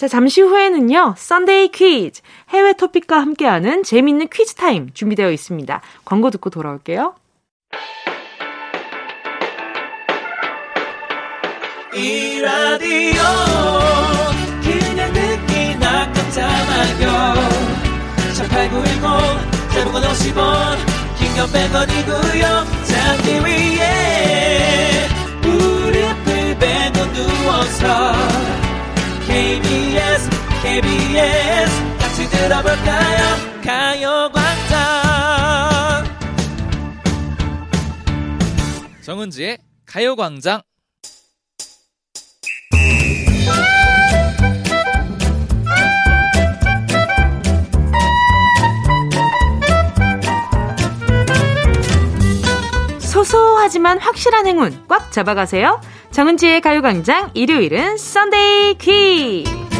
자, 0.00 0.08
잠시 0.08 0.40
후에는요, 0.40 1.14
썬데이 1.18 1.68
퀴즈, 1.72 2.22
해외 2.48 2.72
토픽과 2.72 3.20
함께하는 3.20 3.82
재미있는 3.82 4.28
퀴즈 4.32 4.54
타임 4.54 4.88
준비되어 4.94 5.30
있습니다. 5.30 5.82
광고 6.06 6.30
듣고 6.30 6.48
돌아올게요. 6.48 7.16
이 11.94 12.40
라디오 12.40 13.20
그냥 14.62 15.12
듣기나 15.12 16.10
깜짝마요 16.14 17.34
18910 18.38 19.70
대목원 19.74 20.02
50원 20.02 20.78
긴건 21.18 21.46
100원이고요 21.52 22.42
잠기 22.86 23.32
위에 23.44 25.08
무릎을 25.42 26.58
베고 26.58 27.12
누워서 27.12 28.50
KBS 29.30 29.69
KBS 30.70 31.98
같이 31.98 32.30
들어볼까요 32.30 33.18
가요광장 33.64 34.78
정은지의 39.02 39.58
가요광장 39.84 40.62
소소하지만 53.00 53.98
확실한 53.98 54.46
행운 54.46 54.86
꽉 54.86 55.10
잡아가세요. 55.10 55.80
정은지의 56.12 56.60
가요광장 56.60 57.32
일요일은 57.34 57.96
Sunday 57.96 58.74
퀴즈. 58.78 59.79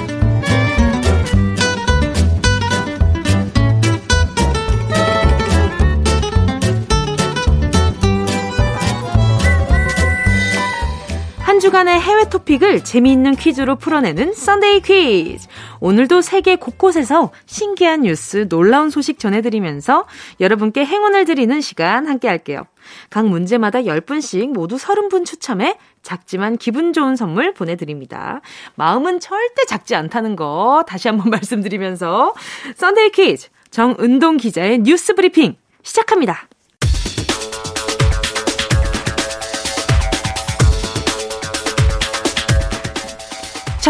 주간의 11.70 12.00
해외 12.00 12.28
토픽을 12.28 12.82
재미있는 12.82 13.36
퀴즈로 13.36 13.76
풀어내는 13.76 14.32
Sunday 14.32 14.80
퀴즈. 14.80 15.46
오늘도 15.78 16.20
세계 16.20 16.56
곳곳에서 16.56 17.30
신기한 17.46 18.00
뉴스, 18.00 18.48
놀라운 18.48 18.90
소식 18.90 19.20
전해드리면서 19.20 20.04
여러분께 20.40 20.84
행운을 20.84 21.26
드리는 21.26 21.60
시간 21.60 22.08
함께 22.08 22.26
할게요. 22.26 22.64
각 23.08 23.28
문제마다 23.28 23.82
10분씩 23.82 24.52
모두 24.52 24.78
30분 24.78 25.24
추첨해 25.24 25.78
작지만 26.02 26.56
기분 26.56 26.92
좋은 26.92 27.14
선물 27.14 27.54
보내드립니다. 27.54 28.40
마음은 28.74 29.20
절대 29.20 29.64
작지 29.68 29.94
않다는 29.94 30.34
거 30.34 30.82
다시 30.88 31.06
한번 31.06 31.30
말씀드리면서 31.30 32.34
Sunday 32.74 33.10
퀴즈 33.10 33.48
정은동 33.70 34.38
기자의 34.38 34.80
뉴스 34.80 35.14
브리핑 35.14 35.54
시작합니다. 35.84 36.48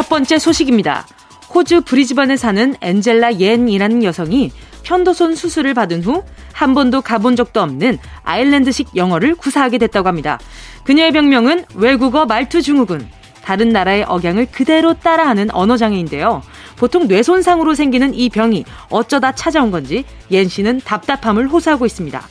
첫 0.01 0.09
번째 0.09 0.39
소식입니다. 0.39 1.07
호주 1.55 1.83
브리즈번에 1.83 2.39
사는 2.39 2.75
엔젤라 2.81 3.35
옌이라는 3.35 4.03
여성이 4.03 4.51
편도선 4.83 5.35
수술을 5.35 5.75
받은 5.75 6.03
후 6.03 6.25
한 6.61 6.75
번도 6.75 7.01
가본 7.01 7.37
적도 7.37 7.61
없는 7.63 7.99
아일랜드식 8.23 8.97
영어를 8.97 9.35
구사하게 9.35 9.79
됐다고 9.79 10.09
합니다. 10.09 10.39
그녀의 10.85 11.13
병명은 11.13 11.65
외국어 11.75 12.27
말투 12.27 12.61
증후군. 12.61 13.09
다른 13.43 13.71
나라의 13.71 14.05
억양을 14.05 14.49
그대로 14.53 14.93
따라하는 14.93 15.51
언어장애인데요. 15.55 16.43
보통 16.77 17.09
뇌손상으로 17.09 17.75
생기는 17.75 18.15
이 18.15 18.29
병이 18.29 18.65
어쩌다 18.91 19.33
찾아온 19.33 19.71
건지 19.71 20.05
옌 20.31 20.49
씨는 20.49 20.83
답답함을 20.85 21.49
호소하고 21.49 21.87
있습니다. 21.87 22.23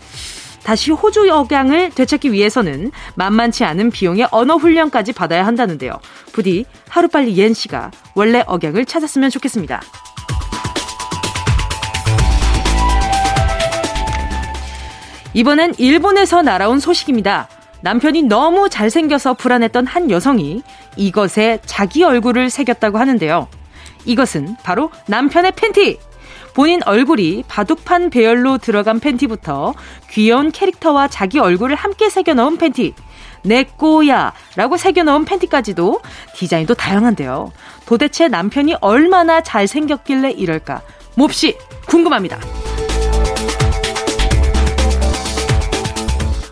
다시 0.64 0.92
호주 0.92 1.32
억양을 1.32 1.92
되찾기 1.92 2.32
위해서는 2.32 2.92
만만치 3.16 3.64
않은 3.64 3.92
비용의 3.92 4.28
언어 4.32 4.56
훈련까지 4.56 5.14
받아야 5.14 5.46
한다는데요. 5.46 6.00
부디 6.32 6.66
하루빨리 6.90 7.38
옌 7.38 7.54
씨가 7.54 7.92
원래 8.16 8.44
억양을 8.46 8.86
찾았으면 8.86 9.30
좋겠습니다. 9.30 9.82
이번엔 15.34 15.76
일본에서 15.78 16.42
날아온 16.42 16.80
소식입니다. 16.80 17.48
남편이 17.82 18.24
너무 18.24 18.70
잘생겨서 18.70 19.36
불안했던 19.36 19.86
한 19.86 20.12
여성이 20.12 20.64
이것에 20.98 21.60
자기 21.66 22.04
얼굴을 22.04 22.50
새겼다고 22.50 22.98
하는데요. 22.98 23.48
이것은 24.06 24.56
바로 24.64 24.92
남편의 25.08 25.54
팬티! 25.54 26.00
본인 26.60 26.82
얼굴이 26.84 27.46
바둑판 27.48 28.10
배열로 28.10 28.58
들어간 28.58 29.00
팬티부터 29.00 29.74
귀여운 30.10 30.52
캐릭터와 30.52 31.08
자기 31.08 31.40
얼굴을 31.40 31.78
함께 31.78 32.10
새겨 32.10 32.34
넣은 32.34 32.58
팬티. 32.58 32.94
내 33.44 33.64
꼬야 33.64 34.34
라고 34.58 34.76
새겨 34.76 35.04
넣은 35.04 35.24
팬티까지도 35.24 36.02
디자인도 36.36 36.74
다양한데요. 36.74 37.54
도대체 37.86 38.28
남편이 38.28 38.76
얼마나 38.82 39.40
잘생겼길래 39.40 40.32
이럴까? 40.32 40.82
몹시 41.16 41.58
궁금합니다. 41.88 42.38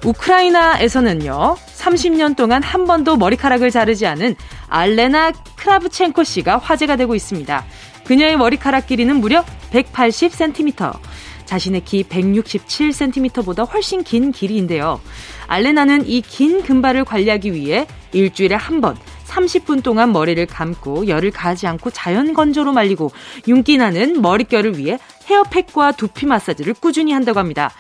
우크라이나에서는요, 0.06 1.58
30년 1.76 2.38
동안 2.38 2.64
한 2.64 2.86
번도 2.86 3.18
머리카락을 3.18 3.72
자르지 3.72 4.08
않은 4.08 4.38
알레나 4.70 5.34
크라브첸코 5.58 6.24
씨가 6.24 6.60
화제가 6.60 6.96
되고 6.96 7.14
있습니다. 7.14 7.66
그녀의 8.08 8.38
머리카락 8.38 8.88
길이는 8.88 9.18
무려 9.20 9.44
180cm. 9.72 10.98
자신의 11.46 11.82
키 11.86 12.04
167cm보다 12.04 13.70
훨씬 13.72 14.04
긴 14.04 14.32
길이인데요. 14.32 15.00
알레나는 15.48 16.08
이 16.08 16.22
긴 16.22 16.62
금발을 16.64 17.06
관리하기 17.06 17.54
위해 17.54 17.86
일주일에 18.14 18.56
한 18.56 18.82
번 18.82 18.98
30분 19.28 19.84
동안 19.84 20.14
머리를 20.14 20.46
감고 20.46 21.08
열을 21.08 21.32
가하지 21.32 21.68
않고 21.68 21.90
자연 21.92 22.34
건조로 22.34 22.72
말리고 22.72 23.12
윤기 23.48 23.78
나는 23.78 24.22
머릿결을 24.22 24.78
위해 24.78 24.98
헤어팩과 25.26 25.92
두피 25.94 26.26
마사지를 26.26 26.74
꾸준히 26.76 27.12
한다고 27.12 27.40
합니다. 27.40 27.72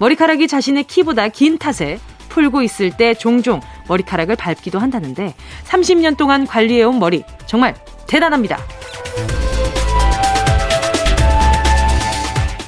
머리카락이 0.00 0.48
자신의 0.48 0.84
키보다 0.84 1.28
긴 1.28 1.58
탓에 1.58 2.00
풀고 2.28 2.62
있을 2.62 2.96
때 2.96 3.14
종종 3.14 3.60
머리카락을 3.88 4.34
밟기도 4.36 4.78
한다는데 4.80 5.34
30년 5.64 6.16
동안 6.16 6.44
관리해온 6.46 6.98
머리 6.98 7.22
정말 7.46 7.74
대단합니다. 8.08 8.58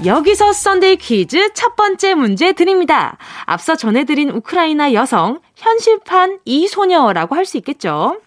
여기서 0.04 0.52
Sunday 0.52 0.96
퀴즈 0.96 1.52
첫 1.54 1.74
번째 1.74 2.14
문제 2.14 2.52
드립니다. 2.52 3.18
앞서 3.46 3.74
전해드린 3.74 4.30
우크라이나 4.30 4.92
여성, 4.92 5.40
현실판 5.56 6.38
이 6.44 6.68
소녀라고 6.68 7.34
할 7.34 7.44
수 7.44 7.56
있겠죠? 7.56 8.20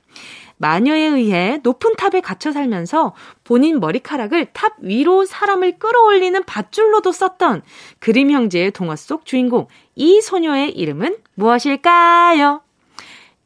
마녀에 0.57 1.01
의해 1.01 1.60
높은 1.63 1.95
탑에 1.95 2.19
갇혀 2.21 2.51
살면서 2.51 3.13
본인 3.43 3.79
머리카락을 3.79 4.47
탑 4.53 4.73
위로 4.81 5.25
사람을 5.25 5.79
끌어올리는 5.79 6.43
밧줄로도 6.43 7.12
썼던 7.12 7.62
그림 7.99 8.31
형제의 8.31 8.71
동화 8.71 8.95
속 8.95 9.25
주인공 9.25 9.67
이 9.95 10.21
소녀의 10.21 10.71
이름은 10.71 11.17
무엇일까요? 11.36 12.62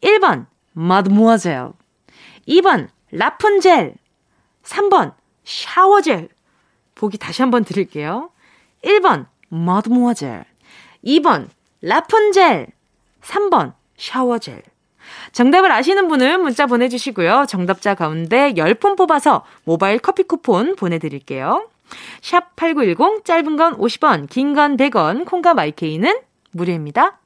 1번 0.01 0.47
마드모아젤 0.73 1.69
2번 2.47 2.87
라푼젤 3.11 3.95
3번 4.63 5.13
샤워젤 5.45 6.29
보기 6.95 7.17
다시 7.17 7.41
한번 7.41 7.63
드릴게요. 7.63 8.29
1번, 8.83 9.25
머드모아젤. 9.49 10.45
2번, 11.05 11.47
라푼젤. 11.81 12.67
3번, 13.21 13.73
샤워젤. 13.97 14.61
정답을 15.33 15.71
아시는 15.71 16.07
분은 16.07 16.41
문자 16.41 16.65
보내주시고요. 16.65 17.45
정답자 17.47 17.93
가운데 17.95 18.53
10분 18.53 18.97
뽑아서 18.97 19.43
모바일 19.63 19.99
커피 19.99 20.23
쿠폰 20.23 20.75
보내드릴게요. 20.75 21.67
샵 22.21 22.55
8910, 22.55 23.23
짧은 23.23 23.55
건 23.57 23.77
50원, 23.77 24.27
긴 24.29 24.55
건 24.55 24.77
100원, 24.77 25.25
콩과 25.25 25.53
마이케이는 25.53 26.19
무료입니다. 26.51 27.19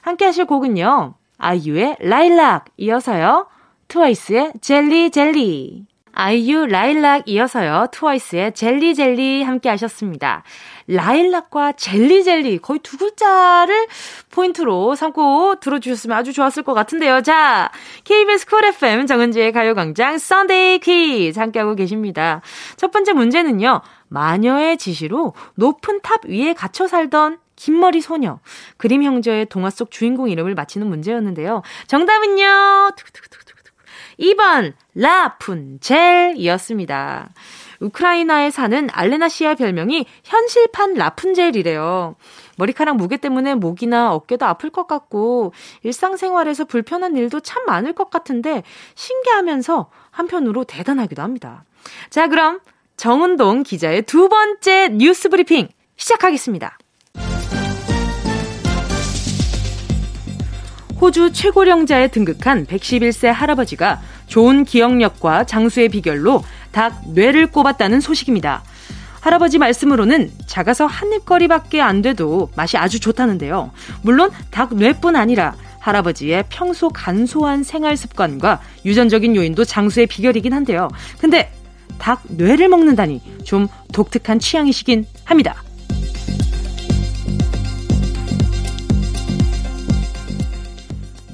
함께 0.00 0.24
하실 0.24 0.46
곡은요. 0.46 1.14
아이유의 1.38 1.96
라일락 2.00 2.66
이어서요. 2.76 3.46
트와이스의 3.88 4.54
젤리 4.60 5.10
젤리. 5.10 5.86
아이유 6.14 6.66
라일락 6.66 7.26
이어서요. 7.26 7.86
트와이스의 7.90 8.52
젤리 8.52 8.94
젤리 8.94 9.42
함께 9.42 9.68
하셨습니다. 9.70 10.42
라일락과 10.86 11.72
젤리 11.72 12.24
젤리 12.24 12.58
거의 12.58 12.80
두 12.80 12.98
글자를 12.98 13.86
포인트로 14.30 14.94
삼고 14.94 15.56
들어주셨으면 15.60 16.16
아주 16.16 16.32
좋았을 16.32 16.62
것 16.64 16.74
같은데요. 16.74 17.22
자, 17.22 17.70
KBS 18.04 18.46
쿨 18.46 18.64
FM 18.64 19.06
정은지의 19.06 19.52
가요광장 19.52 20.18
Sunday 20.18 20.80
퀴즈 20.80 21.38
함께하고 21.38 21.74
계십니다. 21.74 22.42
첫 22.76 22.90
번째 22.90 23.14
문제는요. 23.14 23.80
마녀의 24.08 24.76
지시로 24.76 25.32
높은 25.54 26.00
탑 26.02 26.26
위에 26.26 26.52
갇혀 26.52 26.86
살던 26.86 27.38
긴 27.56 27.72
머리 27.72 28.00
소녀. 28.00 28.40
그림 28.76 29.02
형제의 29.02 29.46
동화 29.46 29.70
속 29.70 29.90
주인공 29.90 30.28
이름을 30.28 30.54
맞히는 30.54 30.86
문제였는데요. 30.88 31.62
정답은요. 31.86 32.90
두구두구두구. 32.96 33.51
2번 34.18 34.72
라푼젤이었습니다. 34.94 37.30
우크라이나에 37.80 38.50
사는 38.50 38.88
알레나 38.92 39.28
씨의 39.28 39.56
별명이 39.56 40.06
현실판 40.24 40.94
라푼젤이래요. 40.94 42.16
머리카락 42.56 42.96
무게 42.96 43.16
때문에 43.16 43.54
목이나 43.54 44.12
어깨도 44.14 44.46
아플 44.46 44.70
것 44.70 44.86
같고 44.86 45.52
일상생활에서 45.82 46.64
불편한 46.64 47.16
일도 47.16 47.40
참 47.40 47.64
많을 47.66 47.92
것 47.92 48.10
같은데 48.10 48.62
신기하면서 48.94 49.90
한편으로 50.10 50.64
대단하기도 50.64 51.22
합니다. 51.22 51.64
자, 52.10 52.28
그럼 52.28 52.60
정은동 52.96 53.64
기자의 53.64 54.02
두 54.02 54.28
번째 54.28 54.90
뉴스 54.90 55.28
브리핑 55.28 55.68
시작하겠습니다. 55.96 56.78
호주 61.02 61.32
최고령자에 61.32 62.06
등극한 62.08 62.64
111세 62.64 63.26
할아버지가 63.26 64.00
좋은 64.28 64.64
기억력과 64.64 65.42
장수의 65.42 65.88
비결로 65.88 66.44
닭 66.70 67.02
뇌를 67.08 67.48
꼽았다는 67.48 68.00
소식입니다. 68.00 68.62
할아버지 69.20 69.58
말씀으로는 69.58 70.30
작아서 70.46 70.86
한 70.86 71.12
입거리밖에 71.12 71.80
안 71.80 72.02
돼도 72.02 72.50
맛이 72.54 72.76
아주 72.76 73.00
좋다는데요. 73.00 73.72
물론 74.02 74.30
닭 74.52 74.76
뇌뿐 74.76 75.16
아니라 75.16 75.56
할아버지의 75.80 76.44
평소 76.48 76.88
간소한 76.88 77.64
생활 77.64 77.96
습관과 77.96 78.60
유전적인 78.84 79.34
요인도 79.34 79.64
장수의 79.64 80.06
비결이긴 80.06 80.52
한데요. 80.52 80.88
근데 81.18 81.50
닭 81.98 82.22
뇌를 82.28 82.68
먹는다니 82.68 83.20
좀 83.42 83.66
독특한 83.92 84.38
취향이시긴 84.38 85.06
합니다. 85.24 85.64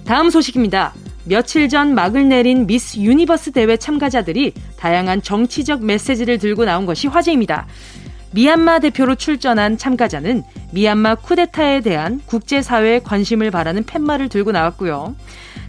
다음 0.08 0.30
소식입니다. 0.30 0.94
며칠 1.24 1.68
전 1.68 1.94
막을 1.94 2.30
내린 2.30 2.66
미스 2.66 2.98
유니버스 2.98 3.52
대회 3.52 3.76
참가자들이 3.76 4.54
다양한 4.78 5.20
정치적 5.20 5.84
메시지를 5.84 6.38
들고 6.38 6.64
나온 6.64 6.86
것이 6.86 7.08
화제입니다. 7.08 7.66
미얀마 8.30 8.78
대표로 8.78 9.16
출전한 9.16 9.76
참가자는 9.76 10.44
미얀마 10.72 11.16
쿠데타에 11.16 11.82
대한 11.82 12.22
국제사회의 12.24 13.02
관심을 13.04 13.50
바라는 13.50 13.84
팻말을 13.84 14.30
들고 14.30 14.50
나왔고요. 14.50 15.14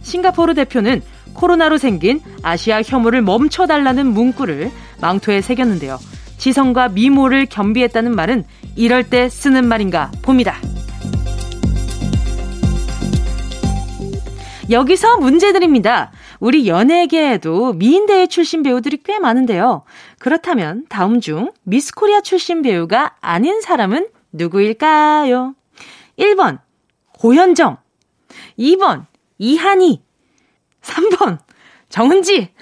싱가포르 0.00 0.54
대표는 0.54 1.02
코로나로 1.34 1.76
생긴 1.76 2.22
아시아 2.42 2.80
혐오를 2.80 3.20
멈춰달라는 3.20 4.06
문구를 4.06 4.70
망토에 5.02 5.42
새겼는데요. 5.42 5.98
지성과 6.38 6.88
미모를 6.88 7.44
겸비했다는 7.44 8.16
말은 8.16 8.44
이럴 8.74 9.02
때 9.02 9.28
쓰는 9.28 9.68
말인가 9.68 10.10
봅니다. 10.22 10.56
여기서 14.70 15.16
문제 15.16 15.52
드립니다. 15.52 16.12
우리 16.38 16.68
연예계에도 16.68 17.72
미인대회 17.74 18.28
출신 18.28 18.62
배우들이 18.62 18.98
꽤 19.04 19.18
많은데요. 19.18 19.84
그렇다면 20.18 20.86
다음 20.88 21.20
중 21.20 21.50
미스 21.64 21.92
코리아 21.94 22.20
출신 22.20 22.62
배우가 22.62 23.16
아닌 23.20 23.60
사람은 23.60 24.08
누구일까요? 24.32 25.54
1번 26.18 26.60
고현정 27.14 27.78
2번 28.58 29.06
이한희 29.38 30.02
3번 30.82 31.38
정은지 31.88 32.52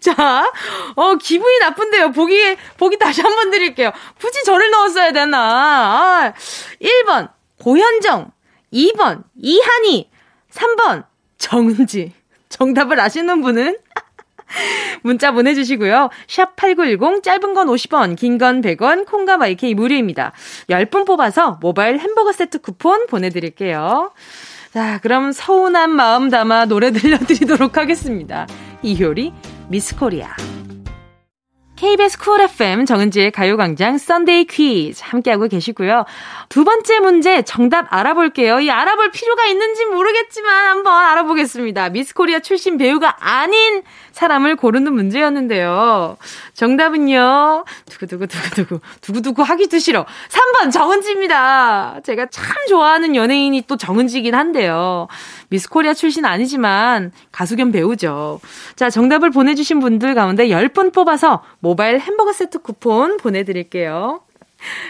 자, 0.00 0.50
어, 0.94 1.14
기분이 1.16 1.58
나쁜데요. 1.60 2.12
보기, 2.12 2.56
보기 2.76 2.98
다시 2.98 3.22
한 3.22 3.34
번 3.34 3.50
드릴게요. 3.50 3.90
굳이 4.20 4.44
저를 4.44 4.70
넣었어야 4.70 5.12
되나. 5.12 5.38
아, 5.38 6.32
1번, 6.80 7.30
고현정. 7.62 8.32
2번, 8.72 9.22
이한이. 9.36 10.10
3번, 10.50 11.04
정은지. 11.38 12.12
정답을 12.48 12.98
아시는 13.00 13.42
분은? 13.42 13.78
문자 15.02 15.32
보내주시고요. 15.32 16.10
샵 16.28 16.56
8910, 16.56 17.22
짧은 17.22 17.54
건 17.54 17.66
50원, 17.66 18.16
긴 18.16 18.38
건 18.38 18.60
100원, 18.62 19.06
콩과 19.06 19.36
마이케이 19.36 19.74
무료입니다. 19.74 20.32
10분 20.68 21.06
뽑아서 21.06 21.58
모바일 21.60 21.98
햄버거 21.98 22.32
세트 22.32 22.60
쿠폰 22.60 23.06
보내드릴게요. 23.06 24.12
자, 24.72 24.98
그럼 25.02 25.32
서운한 25.32 25.90
마음 25.90 26.28
담아 26.30 26.66
노래 26.66 26.90
들려드리도록 26.92 27.76
하겠습니다. 27.76 28.46
이효리, 28.82 29.32
미스 29.68 29.96
코리아. 29.96 30.34
KBS 31.76 32.18
쿨 32.18 32.40
FM 32.40 32.86
정은지의 32.86 33.30
가요광장 33.32 33.98
썬데이 33.98 34.46
퀴즈 34.46 35.02
함께하고 35.04 35.46
계시고요. 35.46 36.06
두 36.48 36.64
번째 36.64 37.00
문제 37.00 37.42
정답 37.42 37.86
알아볼게요. 37.90 38.60
이 38.60 38.70
알아볼 38.70 39.10
필요가 39.10 39.44
있는지 39.44 39.84
모르겠지만 39.84 40.68
한번 40.68 41.04
알아보겠습니다. 41.04 41.90
미스 41.90 42.14
코리아 42.14 42.40
출신 42.40 42.78
배우가 42.78 43.16
아닌 43.20 43.82
사람을 44.12 44.56
고르는 44.56 44.94
문제였는데요. 44.94 46.16
정답은요. 46.54 47.66
두구두구 47.90 48.26
두구두구. 48.26 48.80
두구두구 49.02 49.42
하기도 49.42 49.78
싫어. 49.78 50.06
3번 50.30 50.72
정은지입니다. 50.72 52.00
제가 52.02 52.26
참 52.30 52.54
좋아하는 52.70 53.14
연예인이 53.14 53.64
또 53.66 53.76
정은지긴 53.76 54.34
한데요. 54.34 55.08
미스 55.48 55.68
코리아 55.68 55.94
출신 55.94 56.24
아니지만 56.24 57.12
가수 57.32 57.56
겸 57.56 57.72
배우죠. 57.72 58.40
자, 58.74 58.90
정답을 58.90 59.30
보내주신 59.30 59.80
분들 59.80 60.14
가운데 60.14 60.48
10분 60.48 60.92
뽑아서 60.92 61.42
모바일 61.60 61.98
햄버거 61.98 62.32
세트 62.32 62.60
쿠폰 62.60 63.16
보내드릴게요. 63.16 64.20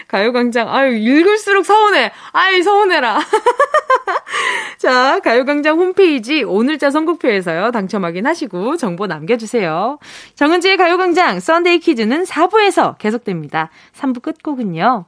가요광장, 0.07 0.73
아유, 0.73 0.95
읽을수록 0.95 1.65
서운해. 1.65 2.11
아이, 2.31 2.63
서운해라. 2.63 3.19
자, 4.77 5.19
가요광장 5.23 5.77
홈페이지 5.77 6.43
오늘자 6.43 6.91
선곡표에서요. 6.91 7.71
당첨 7.71 8.05
확인하시고 8.05 8.77
정보 8.77 9.07
남겨주세요. 9.07 9.99
정은지의 10.35 10.77
가요광장 10.77 11.39
썬데이 11.39 11.79
퀴즈는 11.79 12.23
4부에서 12.23 12.97
계속됩니다. 12.97 13.69
3부 13.93 14.21
끝곡은요. 14.21 15.05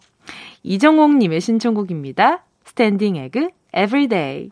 이정옥님의 0.63 1.41
신청곡입니다. 1.41 2.43
스탠딩 2.65 3.15
에그, 3.15 3.49
everyday. 3.75 4.51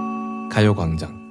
가요광장 0.51 1.21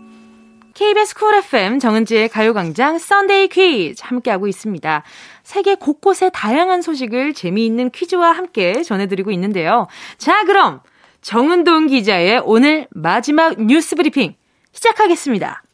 KBS 0.73 1.15
쿨 1.15 1.35
FM 1.35 1.79
정은지의 1.79 2.31
가요광장 2.31 2.99
썬데이 2.99 3.49
퀴즈 3.49 4.03
함께하고 4.03 4.49
있습니다. 4.49 5.03
세계 5.43 5.75
곳곳의 5.75 6.31
다양한 6.33 6.81
소식을 6.81 7.35
재미있는 7.35 7.91
퀴즈와 7.91 8.33
함께 8.33 8.83
전해드리고 8.83 9.31
있는데요. 9.33 9.89
자, 10.17 10.45
그럼 10.45 10.81
정은동 11.21 11.89
기자의 11.89 12.41
오늘 12.47 12.87
마지막 12.91 13.61
뉴스 13.61 13.95
브리핑 13.95 14.35
시작하겠습니다. 14.73 15.65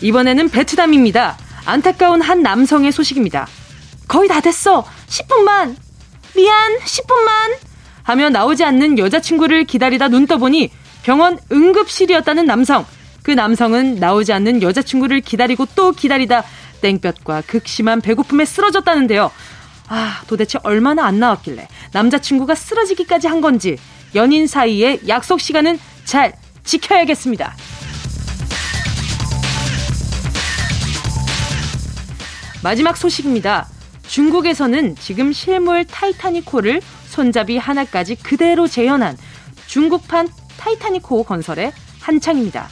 이번에는 0.00 0.48
베트남입니다. 0.48 1.36
안타까운 1.66 2.22
한 2.22 2.40
남성의 2.42 2.92
소식입니다. 2.92 3.46
거의 4.06 4.26
다 4.26 4.40
됐어. 4.40 4.86
10분만. 5.08 5.87
미안, 6.34 6.78
10분만. 6.78 7.56
하며 8.02 8.30
나오지 8.30 8.64
않는 8.64 8.98
여자친구를 8.98 9.64
기다리다 9.64 10.08
눈 10.08 10.26
떠보니 10.26 10.70
병원 11.02 11.38
응급실이었다는 11.52 12.46
남성. 12.46 12.86
그 13.22 13.30
남성은 13.30 13.96
나오지 13.96 14.32
않는 14.32 14.62
여자친구를 14.62 15.20
기다리고 15.20 15.66
또 15.74 15.92
기다리다 15.92 16.44
땡볕과 16.80 17.42
극심한 17.46 18.00
배고픔에 18.00 18.44
쓰러졌다는데요. 18.44 19.30
아, 19.88 20.22
도대체 20.26 20.58
얼마나 20.62 21.04
안 21.04 21.18
나왔길래 21.18 21.68
남자친구가 21.92 22.54
쓰러지기까지 22.54 23.26
한 23.26 23.40
건지 23.40 23.76
연인 24.14 24.46
사이의 24.46 25.00
약속 25.08 25.40
시간은 25.40 25.78
잘 26.04 26.32
지켜야겠습니다. 26.64 27.54
마지막 32.62 32.96
소식입니다. 32.96 33.68
중국에서는 34.08 34.96
지금 34.96 35.32
실물 35.32 35.84
타이타닉호를 35.84 36.80
손잡이 37.06 37.56
하나까지 37.58 38.16
그대로 38.16 38.66
재현한 38.66 39.16
중국판 39.66 40.28
타이타닉호 40.58 41.24
건설에 41.24 41.72
한창입니다. 42.00 42.68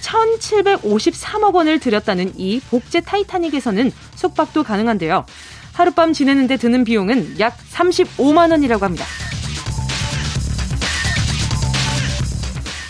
1,753억 0.00 1.54
원을 1.54 1.78
들였다는 1.78 2.32
이 2.36 2.60
복제 2.60 3.00
타이타닉에서는 3.02 3.92
숙박도 4.14 4.62
가능한데요. 4.62 5.26
하룻밤 5.74 6.12
지내는데 6.12 6.56
드는 6.56 6.84
비용은 6.84 7.38
약 7.38 7.56
35만 7.72 8.50
원이라고 8.50 8.84
합니다. 8.84 9.04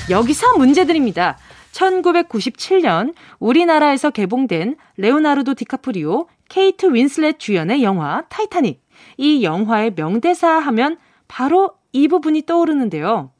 여기서 0.08 0.56
문제 0.56 0.84
드립니다. 0.84 1.36
1997년 1.72 3.14
우리나라에서 3.38 4.10
개봉된 4.10 4.76
레오나르도 4.96 5.54
디카프리오, 5.54 6.26
케이트 6.48 6.86
윈슬렛 6.86 7.38
주연의 7.38 7.82
영화 7.82 8.22
타이타닉. 8.28 8.82
이 9.16 9.42
영화의 9.42 9.94
명대사 9.94 10.48
하면 10.48 10.98
바로 11.28 11.74
이 11.92 12.08
부분이 12.08 12.42
떠오르는데요. 12.42 13.32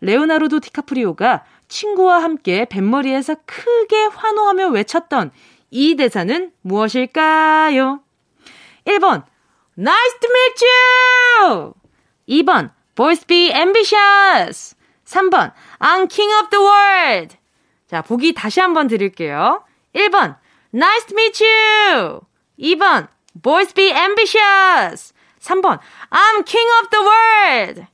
레오나르도 0.00 0.60
디카프리오가 0.60 1.44
친구와 1.68 2.22
함께 2.22 2.66
뱃머리에서 2.66 3.36
크게 3.46 4.04
환호하며 4.04 4.68
외쳤던 4.68 5.30
이 5.70 5.96
대사는 5.96 6.52
무엇일까요? 6.60 8.00
1번, 8.84 9.24
Nice 9.76 10.18
to 10.20 10.30
meet 10.30 10.64
you! 10.64 11.74
2번, 12.28 12.70
Boys 12.94 13.26
be 13.26 13.50
ambitious! 13.52 14.76
3번, 15.04 15.52
I'm 15.80 16.08
king 16.08 16.32
of 16.40 16.50
the 16.50 16.64
world! 16.64 17.36
자, 17.88 18.02
보기 18.02 18.34
다시 18.34 18.60
한번 18.60 18.86
드릴게요. 18.86 19.64
1번, 19.94 20.36
Nice 20.72 21.06
to 21.06 21.16
meet 21.16 21.44
you! 21.44 22.20
2번, 22.58 23.08
Boys 23.42 23.74
be 23.74 23.90
ambitious! 23.90 25.12
3번, 25.40 25.78
I'm 26.10 26.44
king 26.44 26.68
of 26.80 26.90
the 26.90 27.04
world! 27.04 27.86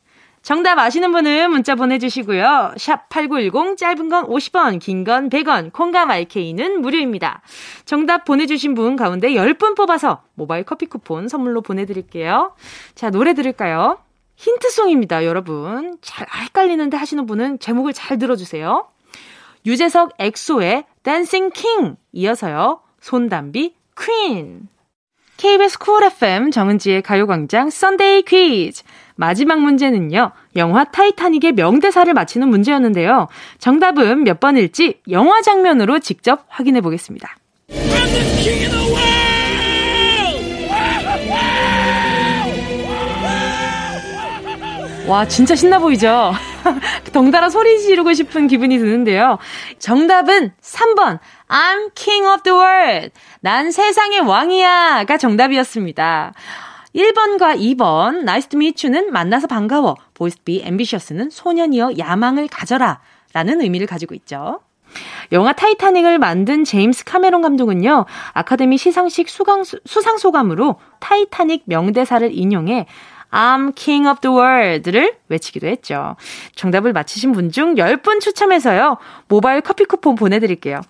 정답 0.42 0.78
아시는 0.78 1.12
분은 1.12 1.50
문자 1.50 1.74
보내주시고요. 1.74 2.74
샵 2.78 3.08
8910, 3.10 3.76
짧은 3.76 4.08
건 4.08 4.26
50원, 4.26 4.80
긴 4.80 5.04
건 5.04 5.28
100원, 5.28 5.72
콩과 5.72 6.06
마이케이는 6.06 6.80
무료입니다. 6.80 7.42
정답 7.84 8.24
보내주신 8.24 8.74
분 8.74 8.96
가운데 8.96 9.28
10분 9.30 9.76
뽑아서 9.76 10.22
모바일 10.34 10.64
커피 10.64 10.86
쿠폰 10.86 11.28
선물로 11.28 11.60
보내드릴게요. 11.60 12.54
자, 12.94 13.10
노래 13.10 13.34
들을까요? 13.34 13.98
힌트송입니다, 14.36 15.26
여러분. 15.26 15.98
잘 16.00 16.26
헷갈리는데 16.34 16.96
하시는 16.96 17.26
분은 17.26 17.58
제목을 17.58 17.92
잘 17.92 18.18
들어주세요. 18.18 18.88
유재석 19.66 20.14
엑소의 20.18 20.86
Dancing 21.02 21.50
King 21.50 21.96
이어서요. 22.12 22.80
손담비 23.00 23.74
Queen. 24.00 24.68
KBS 25.36 25.78
쿨 25.78 26.04
FM 26.04 26.50
정은지의 26.50 27.02
가요광장 27.02 27.70
썬데이 27.70 28.22
퀴즈. 28.22 28.82
마지막 29.14 29.60
문제는요. 29.60 30.32
영화 30.56 30.84
타이타닉의 30.84 31.52
명대사를 31.52 32.12
맞히는 32.12 32.48
문제였는데요. 32.48 33.28
정답은 33.58 34.24
몇 34.24 34.40
번일지 34.40 35.00
영화 35.10 35.40
장면으로 35.42 35.98
직접 35.98 36.44
확인해 36.48 36.80
보겠습니다. 36.80 37.36
와, 45.06 45.26
진짜 45.26 45.56
신나 45.56 45.78
보이죠? 45.78 46.32
덩달아 47.12 47.48
소리 47.50 47.80
지르고 47.80 48.12
싶은 48.12 48.46
기분이 48.46 48.78
드는데요. 48.78 49.38
정답은 49.78 50.52
3번. 50.60 51.18
I'm 51.48 51.94
king 51.94 52.26
of 52.26 52.42
the 52.42 52.58
world. 52.58 53.10
난 53.40 53.70
세상의 53.70 54.20
왕이야. 54.20 55.04
가 55.04 55.16
정답이었습니다. 55.16 56.32
1번과 56.94 57.56
2번, 57.58 58.22
nice 58.22 58.48
to 58.48 58.56
meet 58.56 58.86
you는 58.86 59.12
만나서 59.12 59.46
반가워. 59.46 59.96
boys 60.14 60.40
be 60.44 60.62
ambitious는 60.62 61.30
소년이여 61.30 61.92
야망을 61.98 62.48
가져라. 62.48 63.00
라는 63.32 63.60
의미를 63.60 63.86
가지고 63.86 64.14
있죠. 64.16 64.60
영화 65.30 65.52
타이타닉을 65.52 66.18
만든 66.18 66.64
제임스 66.64 67.04
카메론 67.04 67.42
감독은요, 67.42 68.06
아카데미 68.32 68.76
시상식 68.76 69.28
수강, 69.28 69.62
수상 69.62 70.18
소감으로 70.18 70.80
타이타닉 70.98 71.62
명대사를 71.66 72.36
인용해 72.36 72.86
I'm 73.30 73.74
king 73.74 74.08
of 74.08 74.20
the 74.20 74.34
world를 74.36 75.14
외치기도 75.28 75.66
했죠. 75.66 76.16
정답을 76.56 76.92
맞히신 76.92 77.32
분 77.32 77.50
중 77.50 77.74
10분 77.74 78.20
추첨해서요, 78.20 78.96
모바일 79.28 79.60
커피 79.60 79.84
쿠폰 79.84 80.14
보내드릴게요. 80.14 80.80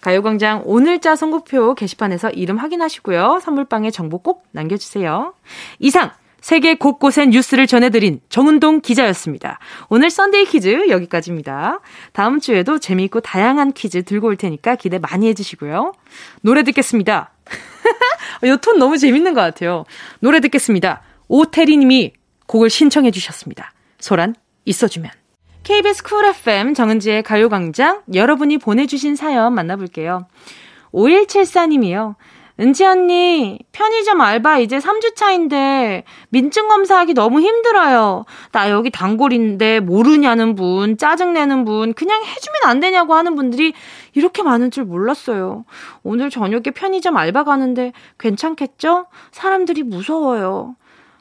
가요광장 0.00 0.62
오늘자 0.66 1.16
선곡표 1.16 1.74
게시판에서 1.74 2.30
이름 2.30 2.58
확인하시고요. 2.58 3.40
선물방에 3.42 3.90
정보 3.90 4.18
꼭 4.18 4.44
남겨주세요. 4.52 5.34
이상 5.78 6.10
세계 6.40 6.74
곳곳의 6.74 7.28
뉴스를 7.28 7.66
전해드린 7.66 8.20
정은동 8.30 8.80
기자였습니다. 8.80 9.58
오늘 9.90 10.08
썬데이 10.08 10.46
퀴즈 10.46 10.88
여기까지입니다. 10.88 11.80
다음 12.12 12.40
주에도 12.40 12.78
재미있고 12.78 13.20
다양한 13.20 13.72
퀴즈 13.72 14.02
들고 14.04 14.28
올 14.28 14.36
테니까 14.36 14.76
기대 14.76 14.98
많이 14.98 15.28
해주시고요. 15.28 15.92
노래 16.40 16.62
듣겠습니다. 16.62 17.30
이 18.44 18.56
톤 18.62 18.78
너무 18.78 18.96
재밌는 18.96 19.34
것 19.34 19.40
같아요. 19.42 19.84
노래 20.20 20.40
듣겠습니다. 20.40 21.02
오태리님이 21.30 22.12
곡을 22.46 22.68
신청해 22.68 23.12
주셨습니다. 23.12 23.72
소란 24.00 24.34
있어주면. 24.64 25.12
KBS 25.62 26.02
쿨 26.02 26.24
FM 26.24 26.74
정은지의 26.74 27.22
가요광장 27.22 28.02
여러분이 28.12 28.58
보내주신 28.58 29.14
사연 29.14 29.54
만나볼게요. 29.54 30.26
5174님이요. 30.92 32.16
은지 32.58 32.84
언니, 32.84 33.58
편의점 33.72 34.20
알바 34.20 34.58
이제 34.58 34.78
3주 34.78 35.14
차인데, 35.14 36.04
민증 36.28 36.68
검사하기 36.68 37.14
너무 37.14 37.40
힘들어요. 37.40 38.26
나 38.52 38.70
여기 38.70 38.90
단골인데, 38.90 39.80
모르냐는 39.80 40.56
분, 40.56 40.98
짜증내는 40.98 41.64
분, 41.64 41.94
그냥 41.94 42.22
해주면 42.22 42.60
안 42.64 42.80
되냐고 42.80 43.14
하는 43.14 43.34
분들이 43.34 43.72
이렇게 44.12 44.42
많은 44.42 44.70
줄 44.70 44.84
몰랐어요. 44.84 45.64
오늘 46.02 46.28
저녁에 46.28 46.64
편의점 46.74 47.16
알바 47.16 47.44
가는데, 47.44 47.92
괜찮겠죠? 48.18 49.06
사람들이 49.30 49.82
무서워요. 49.82 50.74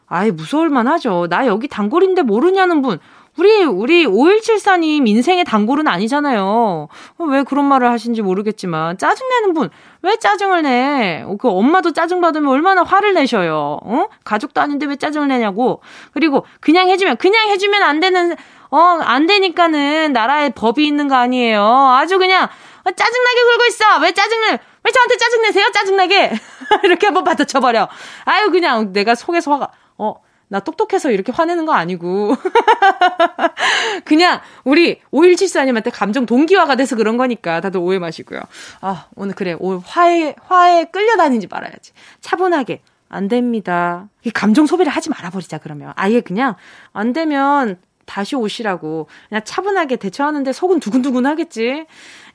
아이, 0.09 0.31
무서울만 0.31 0.87
하죠. 0.87 1.27
나 1.29 1.45
여기 1.45 1.67
단골인데 1.67 2.23
모르냐는 2.23 2.81
분, 2.81 2.99
우리, 3.37 3.63
우리 3.63 4.05
5174님 4.05 5.07
인생의 5.07 5.45
단골은 5.45 5.87
아니잖아요. 5.87 6.89
왜 7.19 7.43
그런 7.43 7.65
말을 7.65 7.89
하신지 7.89 8.21
모르겠지만, 8.21 8.97
짜증내는 8.97 9.53
분, 9.53 9.69
왜 10.01 10.17
짜증을 10.17 10.63
내? 10.63 11.23
그 11.39 11.47
엄마도 11.47 11.93
짜증받으면 11.93 12.49
얼마나 12.49 12.83
화를 12.83 13.13
내셔요. 13.13 13.79
어? 13.81 14.07
가족도 14.25 14.59
아닌데 14.59 14.87
왜 14.87 14.95
짜증을 14.97 15.27
내냐고. 15.27 15.81
그리고 16.11 16.45
그냥 16.59 16.89
해주면, 16.89 17.17
그냥 17.17 17.47
해주면 17.49 17.81
안 17.81 17.99
되는, 17.99 18.35
어, 18.71 18.77
안 18.77 19.25
되니까는 19.25 20.11
나라에 20.11 20.49
법이 20.49 20.85
있는 20.85 21.07
거 21.07 21.15
아니에요. 21.15 21.63
아주 21.63 22.17
그냥, 22.17 22.43
어, 22.43 22.91
짜증나게 22.91 23.43
굴고 23.43 23.65
있어! 23.67 23.99
왜 24.01 24.11
짜증을, 24.11 24.59
왜 24.83 24.91
저한테 24.91 25.17
짜증내세요? 25.17 25.65
짜증나게! 25.73 26.31
이렇게 26.83 27.07
한번 27.07 27.23
받아쳐버려. 27.23 27.87
아유, 28.25 28.51
그냥 28.51 28.91
내가 28.91 29.15
속에서 29.15 29.51
화가, 29.51 29.69
어, 29.99 30.15
나 30.47 30.59
똑똑해서 30.59 31.11
이렇게 31.11 31.31
화내는 31.31 31.65
거 31.65 31.73
아니고. 31.73 32.35
그냥 34.03 34.41
우리 34.63 34.99
5174님한테 35.13 35.91
감정 35.93 36.25
동기화가 36.25 36.75
돼서 36.75 36.95
그런 36.95 37.17
거니까 37.17 37.61
다들 37.61 37.79
오해 37.79 37.99
마시고요. 37.99 38.41
아, 38.81 39.05
오늘 39.15 39.35
그래. 39.35 39.55
오늘 39.59 39.79
화에, 39.85 40.33
화에 40.41 40.85
끌려다니지 40.85 41.47
말아야지. 41.47 41.93
차분하게. 42.21 42.81
안 43.11 43.27
됩니다. 43.27 44.07
이 44.23 44.29
감정 44.29 44.67
소비를 44.67 44.91
하지 44.91 45.09
말아버리자, 45.09 45.57
그러면. 45.59 45.93
아예 45.95 46.21
그냥, 46.21 46.55
안 46.93 47.11
되면 47.11 47.77
다시 48.05 48.35
오시라고. 48.35 49.07
그냥 49.29 49.41
차분하게 49.43 49.95
대처하는데 49.95 50.51
속은 50.51 50.79
두근두근 50.79 51.25
하겠지. 51.25 51.85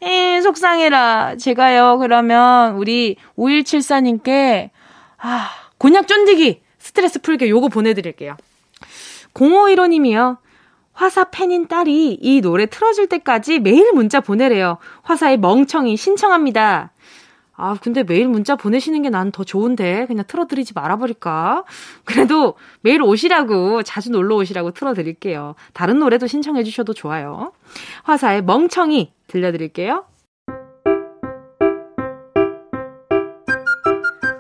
에, 0.03 0.41
속상해라. 0.41 1.37
제가요, 1.37 1.99
그러면 1.99 2.75
우리 2.75 3.17
5174님께, 3.37 4.71
아, 5.19 5.49
곤약 5.79 6.09
쫀디기 6.09 6.64
스트레스 6.85 7.19
풀게 7.19 7.49
요거 7.49 7.69
보내드릴게요. 7.69 8.37
0515님이요. 9.33 10.37
화사 10.93 11.25
팬인 11.31 11.67
딸이 11.67 12.19
이 12.21 12.41
노래 12.43 12.67
틀어줄 12.67 13.09
때까지 13.09 13.59
매일 13.59 13.93
문자 13.95 14.21
보내래요. 14.21 14.77
화사의 15.03 15.39
멍청이 15.39 15.97
신청합니다. 15.97 16.93
아, 17.57 17.77
근데 17.81 18.03
매일 18.03 18.29
문자 18.29 18.55
보내시는 18.55 19.03
게 19.03 19.09
난 19.11 19.33
더 19.33 19.45
좋은데, 19.45 20.05
그냥 20.07 20.25
틀어드리지 20.29 20.75
말아버릴까? 20.75 21.65
그래도 22.05 22.55
매일 22.83 23.01
오시라고, 23.03 23.83
자주 23.83 24.11
놀러 24.11 24.37
오시라고 24.37 24.73
틀어드릴게요. 24.73 25.55
다른 25.73 26.01
노래도 26.01 26.27
신청해 26.27 26.65
주셔도 26.65 26.93
좋아요. 26.93 27.53
화사의 28.03 28.43
멍청이 28.43 29.13
들려드릴게요. 29.29 30.05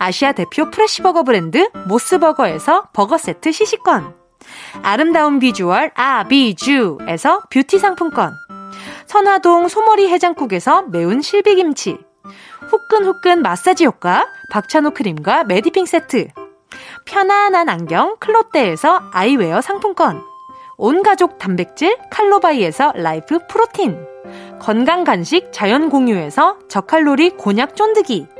아시아 0.00 0.32
대표 0.32 0.70
프레시버거 0.70 1.24
브랜드 1.24 1.68
모스버거에서 1.86 2.88
버거 2.94 3.18
세트 3.18 3.52
시식권. 3.52 4.14
아름다운 4.82 5.38
비주얼 5.38 5.92
아비주에서 5.94 7.42
뷰티 7.50 7.78
상품권. 7.78 8.32
선화동 9.04 9.68
소머리 9.68 10.08
해장국에서 10.08 10.84
매운 10.88 11.20
실비김치. 11.20 11.98
후끈후끈 12.70 13.42
마사지 13.42 13.84
효과 13.84 14.26
박찬호 14.50 14.92
크림과 14.92 15.44
메디핑 15.44 15.84
세트. 15.84 16.28
편안한 17.04 17.68
안경 17.68 18.16
클로떼에서 18.20 19.10
아이웨어 19.12 19.60
상품권. 19.60 20.22
온가족 20.78 21.36
단백질 21.36 21.98
칼로바이에서 22.10 22.94
라이프 22.96 23.38
프로틴. 23.48 24.02
건강 24.60 25.04
간식 25.04 25.52
자연 25.52 25.90
공유에서 25.90 26.58
저칼로리 26.68 27.36
곤약 27.36 27.76
쫀득이. 27.76 28.39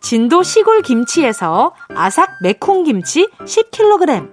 진도 0.00 0.42
시골 0.42 0.82
김치에서 0.82 1.74
아삭 1.94 2.30
매콩 2.42 2.84
김치 2.84 3.28
10kg, 3.40 4.32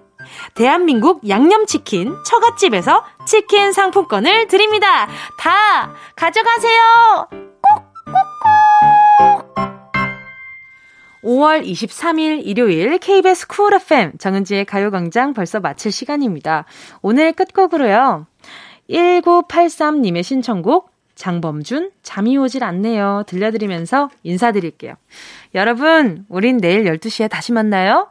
대한민국 0.54 1.28
양념치킨 1.28 2.16
처갓집에서 2.26 3.04
치킨 3.26 3.72
상품권을 3.74 4.48
드립니다. 4.48 5.08
다 5.40 5.94
가져가세요. 6.16 7.28
꼭꼭꼭. 8.12 9.56
5월 11.24 11.66
23일 11.66 12.42
일요일 12.46 13.00
KBS 13.00 13.48
쿨 13.48 13.74
FM 13.74 14.18
정은지의 14.20 14.66
가요광장 14.66 15.34
벌써 15.34 15.60
마칠 15.60 15.92
시간입니다. 15.92 16.66
오늘 17.02 17.34
끝곡으로요. 17.34 18.28
1983님의 18.90 20.22
신청곡 20.22 20.95
장범준 21.16 21.92
잠이 22.04 22.38
오질 22.38 22.64
않네요. 22.64 23.24
들려드리면서 23.28 24.10
인사드릴게요. 24.24 24.96
여러분, 25.56 26.26
우린 26.30 26.58
내일 26.58 26.84
12시에 26.84 27.30
다시 27.30 27.52
만나요. 27.52 28.10